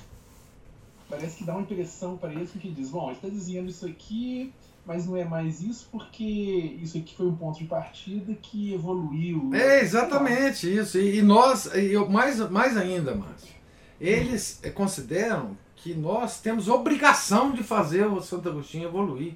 parece 1.09 1.37
que 1.37 1.43
dá 1.43 1.53
uma 1.53 1.61
impressão 1.61 2.17
para 2.17 2.31
eles 2.31 2.51
que 2.51 2.69
diz, 2.69 2.89
bom, 2.89 3.07
ele 3.07 3.15
está 3.15 3.27
dizendo 3.27 3.69
isso 3.69 3.85
aqui, 3.85 4.53
mas 4.85 5.05
não 5.05 5.17
é 5.17 5.25
mais 5.25 5.61
isso 5.61 5.87
porque 5.91 6.23
isso 6.23 6.97
aqui 6.97 7.15
foi 7.15 7.27
um 7.27 7.35
ponto 7.35 7.59
de 7.59 7.65
partida 7.65 8.33
que 8.35 8.73
evoluiu. 8.73 9.49
É 9.53 9.81
exatamente 9.81 10.73
isso. 10.73 10.97
E, 10.97 11.19
e 11.19 11.21
nós, 11.21 11.65
e 11.75 11.91
eu, 11.91 12.09
mais, 12.09 12.39
mais 12.49 12.77
ainda, 12.77 13.15
Márcio, 13.15 13.53
eles 13.99 14.61
consideram 14.73 15.57
que 15.75 15.93
nós 15.93 16.39
temos 16.41 16.67
obrigação 16.67 17.51
de 17.51 17.63
fazer 17.63 18.05
o 18.05 18.21
Santo 18.21 18.49
Agostinho 18.49 18.87
evoluir. 18.87 19.35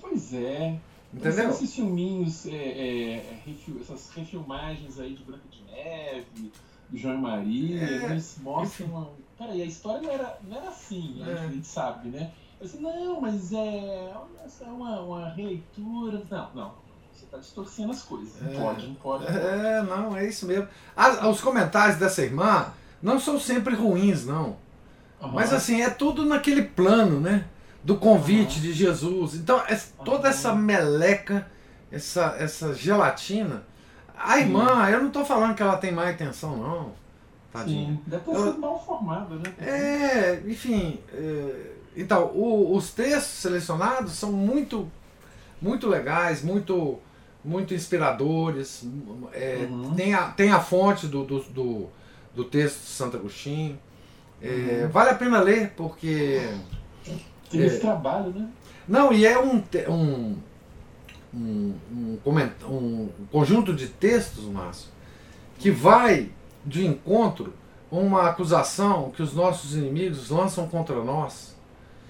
Pois 0.00 0.32
é. 0.34 0.78
Entendeu? 1.12 1.50
Esses 1.50 1.74
filminhos, 1.74 2.46
é, 2.46 2.54
é, 2.54 3.40
essas 3.80 4.10
refilmagens 4.10 4.98
aí 4.98 5.14
de 5.14 5.22
Branca 5.24 5.44
de 5.50 5.62
Neve, 5.64 6.52
do 6.88 6.96
João 6.96 7.14
e 7.14 7.18
Maria, 7.18 7.82
é, 7.82 8.04
eles 8.10 8.36
mostram. 8.40 8.86
Uma... 8.86 9.10
Peraí, 9.36 9.62
a 9.62 9.66
história 9.66 10.00
não 10.00 10.10
era, 10.10 10.38
não 10.48 10.56
era 10.56 10.68
assim, 10.68 11.22
é. 11.22 11.32
a 11.32 11.48
gente 11.48 11.66
sabe, 11.66 12.08
né? 12.08 12.32
Eu 12.58 12.66
disse, 12.66 12.80
não, 12.80 13.20
mas 13.20 13.52
é, 13.52 14.12
é 14.60 14.66
uma, 14.66 15.00
uma 15.00 15.28
releitura. 15.30 16.22
Não, 16.30 16.54
não. 16.54 16.74
Você 17.12 17.24
está 17.24 17.36
distorcendo 17.36 17.90
as 17.90 18.02
coisas. 18.02 18.40
Não 18.40 18.52
é. 18.52 18.62
pode, 18.62 18.86
não 18.86 18.94
pode. 18.94 19.24
Não 19.24 19.32
pode. 19.32 19.46
É, 19.46 19.82
não, 19.82 20.16
é 20.16 20.26
isso 20.26 20.46
mesmo. 20.46 20.68
As, 20.96 21.22
os 21.24 21.40
comentários 21.42 21.98
dessa 21.98 22.22
irmã 22.22 22.72
não 23.02 23.18
são 23.18 23.38
sempre 23.38 23.74
ruins, 23.74 24.24
não. 24.24 24.56
Uhum. 25.20 25.32
Mas 25.32 25.52
assim, 25.52 25.82
é 25.82 25.90
tudo 25.90 26.24
naquele 26.24 26.62
plano, 26.62 27.20
né? 27.20 27.44
do 27.84 27.96
convite 27.96 28.56
uhum. 28.56 28.62
de 28.62 28.72
Jesus. 28.72 29.34
Então, 29.34 29.60
é, 29.68 29.78
toda 30.04 30.28
essa 30.28 30.54
meleca, 30.54 31.46
essa, 31.90 32.36
essa 32.38 32.74
gelatina. 32.74 33.64
A 34.16 34.38
irmã, 34.38 34.88
eu 34.88 35.00
não 35.00 35.08
estou 35.08 35.24
falando 35.24 35.54
que 35.54 35.62
ela 35.62 35.76
tem 35.76 35.90
má 35.90 36.10
intenção, 36.10 36.56
não. 36.56 36.92
Tadinha. 37.52 37.88
Sim, 37.88 38.00
deve 38.06 38.24
ter 38.24 38.36
sido 38.36 38.58
mal 38.58 38.82
formada, 38.84 39.34
né? 39.34 39.52
É, 39.58 40.42
enfim. 40.46 41.00
É, 41.12 41.72
então, 41.96 42.26
o, 42.34 42.74
os 42.74 42.92
textos 42.92 43.40
selecionados 43.40 44.12
são 44.12 44.32
muito, 44.32 44.90
muito 45.60 45.88
legais, 45.88 46.42
muito, 46.42 46.98
muito 47.44 47.74
inspiradores. 47.74 48.86
É, 49.32 49.66
uhum. 49.68 49.94
tem, 49.94 50.14
a, 50.14 50.28
tem 50.28 50.52
a 50.52 50.60
fonte 50.60 51.08
do, 51.08 51.24
do, 51.24 51.40
do, 51.42 51.88
do 52.34 52.44
texto 52.44 52.80
de 52.80 52.86
Santo 52.86 53.16
Agostinho. 53.16 53.78
É, 54.40 54.82
uhum. 54.84 54.90
Vale 54.90 55.10
a 55.10 55.14
pena 55.14 55.40
ler, 55.40 55.72
porque. 55.76 56.40
Tem 57.50 57.60
é, 57.60 57.66
esse 57.66 57.80
trabalho, 57.80 58.30
né? 58.30 58.48
Não, 58.88 59.12
e 59.12 59.24
é 59.24 59.38
um, 59.38 59.62
um, 59.88 60.36
um, 61.34 61.74
um, 61.94 62.18
um 62.68 63.08
conjunto 63.30 63.72
de 63.74 63.88
textos, 63.88 64.44
Márcio, 64.44 64.88
que 65.58 65.70
vai 65.70 66.30
de 66.64 66.86
encontro 66.86 67.52
a 67.90 67.96
uma 67.96 68.28
acusação 68.28 69.10
que 69.14 69.22
os 69.22 69.34
nossos 69.34 69.74
inimigos 69.74 70.30
lançam 70.30 70.66
contra 70.66 70.96
nós, 71.04 71.54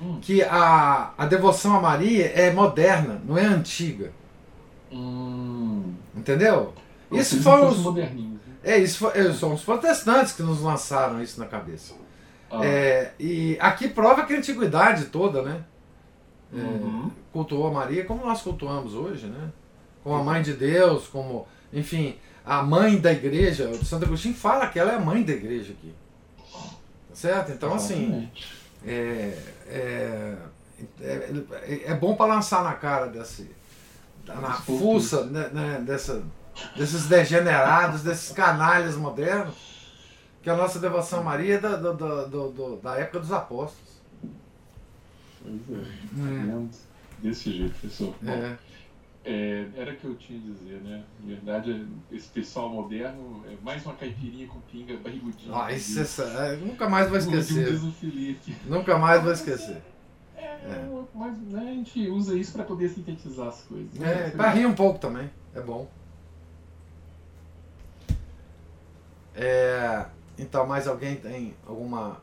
hum. 0.00 0.18
que 0.22 0.42
a, 0.42 1.12
a 1.18 1.26
devoção 1.26 1.76
a 1.76 1.80
Maria 1.80 2.26
é 2.26 2.52
moderna, 2.52 3.20
não 3.26 3.36
é 3.36 3.44
antiga. 3.44 4.12
Hum. 4.90 5.92
Entendeu? 6.16 6.72
Isso 7.10 7.42
foi 7.42 7.66
os. 7.66 7.82
É, 8.64 8.78
isso 8.78 8.98
foi, 8.98 9.18
é, 9.18 9.32
são 9.32 9.54
os 9.54 9.62
protestantes 9.62 10.32
que 10.32 10.42
nos 10.42 10.60
lançaram 10.60 11.22
isso 11.22 11.40
na 11.40 11.46
cabeça. 11.46 11.94
Ah. 12.50 12.64
É, 12.64 13.12
e 13.18 13.56
aqui 13.60 13.88
prova 13.88 14.24
que 14.24 14.34
a 14.34 14.38
antiguidade 14.38 15.06
toda, 15.06 15.42
né? 15.42 15.64
É, 16.54 16.58
uhum. 16.58 17.10
Cultuou 17.32 17.66
a 17.68 17.72
Maria 17.72 18.04
como 18.04 18.24
nós 18.24 18.42
cultuamos 18.42 18.94
hoje, 18.94 19.26
né? 19.26 19.50
Como 20.04 20.14
a 20.14 20.22
mãe 20.22 20.42
de 20.42 20.52
Deus, 20.52 21.06
como, 21.08 21.46
enfim, 21.72 22.16
a 22.44 22.62
mãe 22.62 22.98
da 22.98 23.12
igreja. 23.12 23.68
O 23.70 23.84
Santo 23.84 24.04
Agostinho 24.04 24.34
fala 24.34 24.66
que 24.66 24.78
ela 24.78 24.92
é 24.92 24.96
a 24.96 25.00
mãe 25.00 25.22
da 25.22 25.32
igreja 25.32 25.72
aqui. 25.72 25.94
Certo? 27.14 27.52
Então, 27.52 27.74
assim, 27.74 28.30
é, 28.86 29.38
é, 29.66 30.36
é, 31.00 31.82
é 31.86 31.94
bom 31.94 32.14
para 32.16 32.34
lançar 32.34 32.64
na 32.64 32.74
cara 32.74 33.06
desse, 33.06 33.50
na 34.26 34.52
fuça 34.52 35.24
né, 35.24 35.48
né, 35.52 35.82
dessa, 35.86 36.22
desses 36.76 37.06
degenerados, 37.06 38.02
desses 38.02 38.32
canalhas 38.32 38.96
modernos 38.96 39.72
que 40.42 40.50
a 40.50 40.56
nossa 40.56 40.78
devoção 40.78 41.20
a 41.20 41.22
Maria 41.22 41.54
é 41.54 41.58
da, 41.58 41.76
da, 41.76 41.92
da, 41.92 42.24
da, 42.24 42.76
da 42.82 42.98
época 42.98 43.20
dos 43.20 43.30
apóstolos. 43.30 44.02
Pois 45.40 45.70
é. 45.70 45.82
é. 45.82 46.66
Desse 47.22 47.52
jeito, 47.52 47.74
pessoal. 47.80 48.14
É. 48.26 48.56
É, 49.24 49.68
era 49.76 49.92
o 49.92 49.96
que 49.96 50.04
eu 50.04 50.16
tinha 50.16 50.36
a 50.36 50.42
dizer, 50.42 50.80
né? 50.82 51.04
Na 51.20 51.26
verdade, 51.28 51.86
esse 52.10 52.26
pessoal 52.28 52.68
moderno 52.68 53.44
é 53.46 53.54
mais 53.64 53.86
uma 53.86 53.94
caipirinha 53.94 54.48
com 54.48 54.58
pinga 54.62 54.96
barrigudinha. 54.96 55.54
Ah, 55.54 55.70
isso 55.70 56.22
é, 56.22 56.56
nunca 56.56 56.88
mais 56.88 57.08
vou 57.08 57.16
esquecer. 57.16 57.80
Nunca 58.64 58.98
mais 58.98 59.22
vou 59.22 59.32
esquecer. 59.32 59.80
É, 60.36 60.42
é. 60.42 60.90
mas 61.14 61.38
né, 61.38 61.60
a 61.60 61.74
gente 61.74 62.08
usa 62.08 62.36
isso 62.36 62.52
para 62.52 62.64
poder 62.64 62.88
sintetizar 62.88 63.46
as 63.46 63.62
coisas. 63.62 63.94
Né? 63.94 64.26
É, 64.26 64.30
para 64.30 64.50
rir 64.50 64.66
um 64.66 64.74
pouco 64.74 64.98
também. 64.98 65.30
É 65.54 65.60
bom. 65.60 65.88
É. 69.34 70.06
Então, 70.38 70.66
mais 70.66 70.86
alguém 70.86 71.16
tem 71.16 71.54
alguma. 71.66 72.20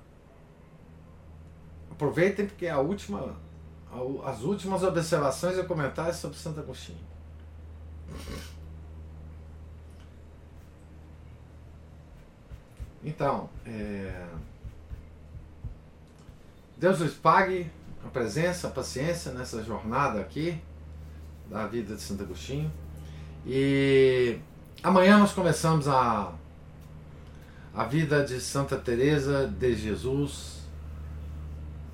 Aproveitem 1.92 2.48
porque 2.48 2.68
a 2.68 2.80
última, 2.80 3.36
as 4.26 4.42
últimas 4.42 4.84
observações 4.84 5.58
e 5.58 5.64
comentários 5.64 6.18
sobre 6.18 6.38
Santo 6.38 6.60
Agostinho. 6.60 7.10
Então, 13.04 13.50
é... 13.66 14.28
Deus 16.78 17.00
lhes 17.00 17.14
pague 17.14 17.70
a 18.06 18.10
presença, 18.10 18.68
a 18.68 18.72
paciência 18.72 19.32
nessa 19.32 19.64
jornada 19.64 20.20
aqui 20.20 20.62
da 21.50 21.68
vida 21.68 21.96
de 21.96 22.02
Santo 22.02 22.24
Agostinho. 22.24 22.72
E 23.46 24.40
amanhã 24.84 25.18
nós 25.18 25.34
começamos 25.34 25.88
a 25.88 26.34
a 27.80 27.86
vida 27.86 28.26
de 28.26 28.42
Santa 28.42 28.76
Teresa 28.76 29.48
de 29.48 29.74
Jesus, 29.74 30.58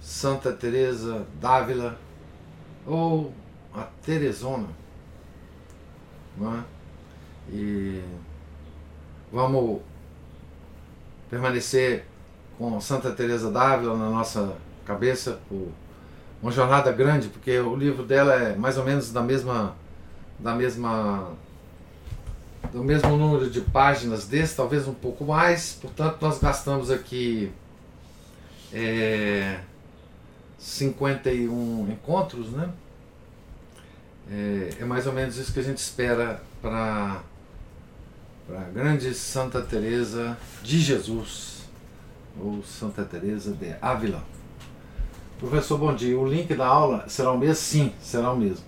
Santa 0.02 0.52
Teresa 0.52 1.28
d'Ávila 1.40 1.96
ou 2.88 3.32
a 3.72 3.84
Teresona. 4.04 4.68
Não 6.36 6.56
é? 6.56 6.64
E 7.52 8.02
vamos 9.32 9.80
permanecer 11.30 12.08
com 12.58 12.82
Santa 12.82 13.12
Teresa 13.12 13.52
d'Ávila 13.52 13.96
na 13.96 14.10
nossa 14.10 14.58
cabeça 14.88 15.40
por 15.48 15.68
uma 16.42 16.52
jornada 16.52 16.92
grande, 16.92 17.28
porque 17.28 17.60
o 17.60 17.76
livro 17.76 18.04
dela 18.04 18.34
é 18.34 18.56
mais 18.56 18.76
ou 18.80 18.84
menos 18.84 19.12
da 19.12 19.22
mesma 19.22 19.76
da 20.40 20.56
mesma 20.56 21.30
do 22.72 22.84
mesmo 22.84 23.18
número 23.18 23.50
de 23.50 23.62
páginas 23.62 24.28
desse, 24.28 24.56
talvez 24.56 24.88
um 24.88 24.94
pouco 24.94 25.26
mais. 25.26 25.78
Portanto, 25.82 26.18
nós 26.22 26.40
gastamos 26.40 26.92
aqui 26.92 27.52
é, 28.74 29.60
51 30.58 31.90
encontros, 31.92 32.52
né? 32.52 32.70
É, 34.30 34.70
é 34.82 34.86
mais 34.86 35.06
ou 35.06 35.14
menos 35.14 35.38
isso 35.38 35.54
que 35.54 35.60
a 35.60 35.64
gente 35.64 35.78
espera 35.78 36.42
para 36.62 37.22
a 38.50 38.62
grande 38.74 39.14
Santa 39.14 39.62
Teresa 39.62 40.38
de 40.64 40.80
Jesus, 40.80 41.64
ou 42.40 42.64
Santa 42.64 43.04
Teresa 43.04 43.54
de 43.54 43.76
Ávila. 43.82 44.24
Professor, 45.40 45.78
bom 45.78 45.94
dia. 45.94 46.18
O 46.18 46.28
link 46.28 46.54
da 46.56 46.66
aula 46.66 47.06
será 47.08 47.32
o 47.32 47.38
mesmo? 47.38 47.56
Sim, 47.56 47.94
será 48.02 48.32
o 48.32 48.38
mesmo. 48.38 48.66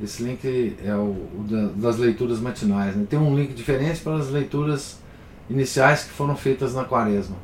Esse 0.00 0.22
link 0.22 0.76
é 0.84 0.94
o, 0.94 1.10
o 1.38 1.46
da, 1.48 1.88
das 1.88 1.98
leituras 1.98 2.40
matinais. 2.40 2.96
Né? 2.96 3.06
Tem 3.08 3.18
um 3.18 3.36
link 3.36 3.52
diferente 3.52 4.00
para 4.00 4.16
as 4.16 4.30
leituras 4.30 4.98
iniciais 5.48 6.04
que 6.04 6.10
foram 6.10 6.36
feitas 6.36 6.74
na 6.74 6.84
quaresma. 6.84 7.36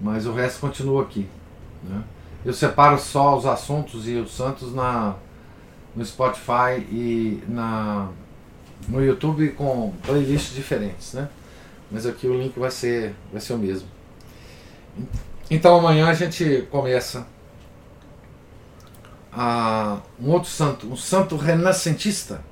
Mas 0.00 0.26
o 0.26 0.32
resto 0.32 0.60
continua 0.60 1.02
aqui. 1.02 1.26
Né? 1.82 2.02
Eu 2.44 2.52
separo 2.52 2.98
só 2.98 3.36
os 3.36 3.46
assuntos 3.46 4.08
e 4.08 4.14
os 4.14 4.34
santos 4.34 4.74
na, 4.74 5.14
no 5.94 6.04
Spotify 6.04 6.78
e 6.90 7.42
na, 7.48 8.08
no 8.88 9.04
YouTube 9.04 9.50
com 9.50 9.92
playlists 10.02 10.54
diferentes. 10.54 11.12
Né? 11.14 11.28
Mas 11.90 12.06
aqui 12.06 12.26
o 12.26 12.34
link 12.34 12.58
vai 12.58 12.70
ser, 12.70 13.14
vai 13.30 13.40
ser 13.40 13.52
o 13.52 13.58
mesmo. 13.58 13.88
Então 15.50 15.78
amanhã 15.78 16.08
a 16.08 16.14
gente 16.14 16.66
começa 16.70 17.26
a, 19.32 20.00
um 20.20 20.30
outro 20.30 20.50
santo, 20.50 20.86
um 20.86 20.96
santo 20.96 21.36
renascentista, 21.36 22.42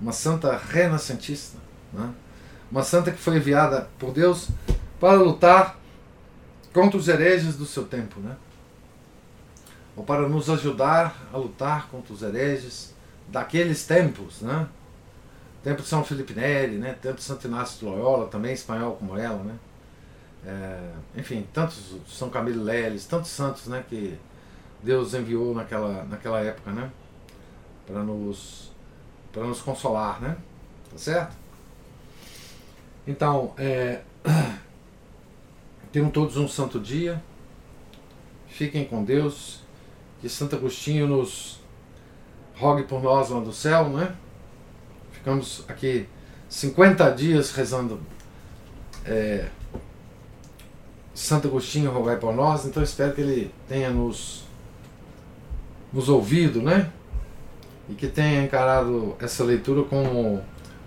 uma 0.00 0.12
santa 0.12 0.56
renascentista, 0.56 1.58
né? 1.92 2.10
uma 2.70 2.82
santa 2.82 3.10
que 3.10 3.18
foi 3.18 3.36
enviada 3.36 3.88
por 3.98 4.12
Deus 4.12 4.48
para 4.98 5.14
lutar 5.14 5.78
contra 6.72 6.98
os 6.98 7.08
hereges 7.08 7.56
do 7.56 7.66
seu 7.66 7.84
tempo, 7.84 8.20
né? 8.20 8.36
ou 9.98 10.04
para 10.04 10.28
nos 10.28 10.48
ajudar 10.48 11.28
a 11.32 11.36
lutar 11.36 11.88
contra 11.88 12.14
os 12.14 12.22
hereges 12.22 12.94
daqueles 13.26 13.84
tempos, 13.84 14.40
né? 14.42 14.68
Tempo 15.62 15.82
de 15.82 15.88
São 15.88 16.04
Felipe 16.04 16.32
Neri, 16.34 16.76
né? 16.76 16.94
Tempo 17.02 17.16
de 17.16 17.24
Santo 17.24 17.48
Inácio 17.48 17.80
de 17.80 17.84
Loyola, 17.84 18.28
também 18.28 18.52
espanhol 18.52 18.94
como 18.94 19.18
ela, 19.18 19.42
né? 19.42 19.54
É, 20.46 20.92
enfim, 21.16 21.44
tantos 21.52 21.96
São 22.08 22.30
Camilo 22.30 22.62
Leles, 22.62 23.06
tantos 23.06 23.30
santos, 23.30 23.66
né? 23.66 23.84
Que 23.88 24.16
Deus 24.82 25.14
enviou 25.14 25.54
naquela, 25.54 26.04
naquela 26.04 26.40
época, 26.40 26.70
né? 26.70 26.90
Para 27.86 28.02
nos, 28.02 28.70
nos 29.34 29.60
consolar, 29.60 30.20
né? 30.20 30.36
Tá 30.90 30.98
certo? 30.98 31.36
Então, 33.06 33.54
é, 33.56 34.02
tenham 35.90 36.10
todos 36.10 36.36
um 36.36 36.48
santo 36.48 36.78
dia. 36.78 37.22
Fiquem 38.46 38.84
com 38.84 39.04
Deus. 39.04 39.60
Que 40.20 40.28
Santo 40.28 40.56
Agostinho 40.56 41.06
nos 41.06 41.60
rogue 42.56 42.82
por 42.82 43.00
nós 43.02 43.30
lá 43.30 43.40
do 43.40 43.52
céu, 43.52 43.88
né? 43.88 44.14
Ficamos 45.12 45.64
aqui 45.68 46.08
50 46.48 47.10
dias 47.10 47.52
rezando 47.52 48.00
é, 49.04 49.48
Santo 51.14 51.48
Agostinho 51.48 51.90
rogai 51.90 52.16
por 52.16 52.34
nós, 52.34 52.64
então 52.64 52.82
espero 52.82 53.12
que 53.12 53.20
ele 53.20 53.54
tenha 53.68 53.90
nos 53.90 54.44
nos 55.92 56.08
ouvido, 56.08 56.62
né? 56.62 56.92
E 57.88 57.94
que 57.94 58.06
tenha 58.06 58.42
encarado 58.42 59.16
essa 59.18 59.42
leitura 59.44 59.82
como 59.84 60.42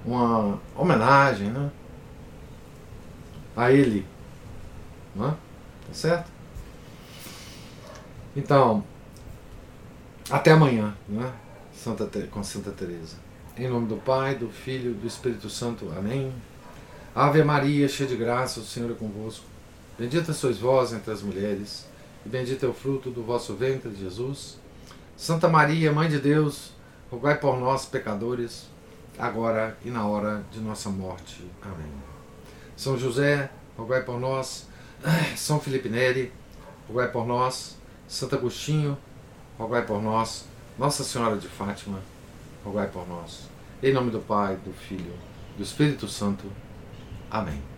uma 0.06 0.60
homenagem, 0.76 1.50
né? 1.50 1.72
A 3.56 3.72
ele, 3.72 4.06
né? 5.16 5.36
Tá 5.88 5.94
certo? 5.94 6.32
Então, 8.36 8.84
até 10.30 10.52
amanhã, 10.52 10.96
né? 11.10 11.34
Santa, 11.74 12.06
com 12.28 12.44
Santa 12.44 12.72
Teresa. 12.72 13.18
Em 13.58 13.68
nome 13.68 13.88
do 13.88 13.98
Pai, 13.98 14.36
do 14.36 14.50
Filho, 14.50 14.94
do 14.94 15.06
Espírito 15.06 15.50
Santo. 15.50 15.92
Amém. 15.98 16.32
Ave 17.14 17.44
Maria, 17.44 17.88
cheia 17.90 18.08
de 18.08 18.16
graça, 18.16 18.62
o 18.62 18.64
Senhor 18.64 18.92
é 18.92 18.94
convosco. 18.94 19.44
Bendita 20.00 20.32
sois 20.32 20.58
vós 20.58 20.94
entre 20.94 21.12
as 21.12 21.22
mulheres, 21.22 21.86
e 22.26 22.30
bendito 22.30 22.66
é 22.66 22.70
o 22.70 22.74
fruto 22.74 23.10
do 23.10 23.22
vosso 23.22 23.54
ventre, 23.54 23.94
Jesus. 23.94 24.61
Santa 25.22 25.48
Maria, 25.48 25.92
Mãe 25.92 26.10
de 26.10 26.18
Deus, 26.18 26.72
rogai 27.12 27.38
por 27.38 27.56
nós, 27.60 27.86
pecadores, 27.86 28.66
agora 29.20 29.78
e 29.86 29.92
na 29.92 30.04
hora 30.04 30.44
de 30.52 30.60
nossa 30.60 30.90
morte. 30.90 31.46
Amém. 31.62 31.94
São 32.76 32.98
José, 32.98 33.52
rogai 33.78 34.02
por 34.02 34.20
nós. 34.20 34.68
São 35.38 35.60
Felipe 35.60 35.90
Neri, 35.90 36.34
rogai 36.88 37.08
por 37.12 37.28
nós. 37.28 37.78
Santo 38.08 38.36
Agostinho, 38.36 38.98
rogai 39.60 39.86
por 39.86 40.02
nós. 40.02 40.46
Nossa 40.76 41.04
Senhora 41.04 41.38
de 41.38 41.48
Fátima, 41.48 42.00
rogai 42.66 42.88
por 42.88 43.08
nós. 43.08 43.44
Em 43.84 43.94
nome 43.94 44.10
do 44.10 44.22
Pai, 44.22 44.56
do 44.56 44.74
Filho, 44.74 45.14
do 45.56 45.62
Espírito 45.62 46.08
Santo. 46.08 46.52
Amém. 47.30 47.71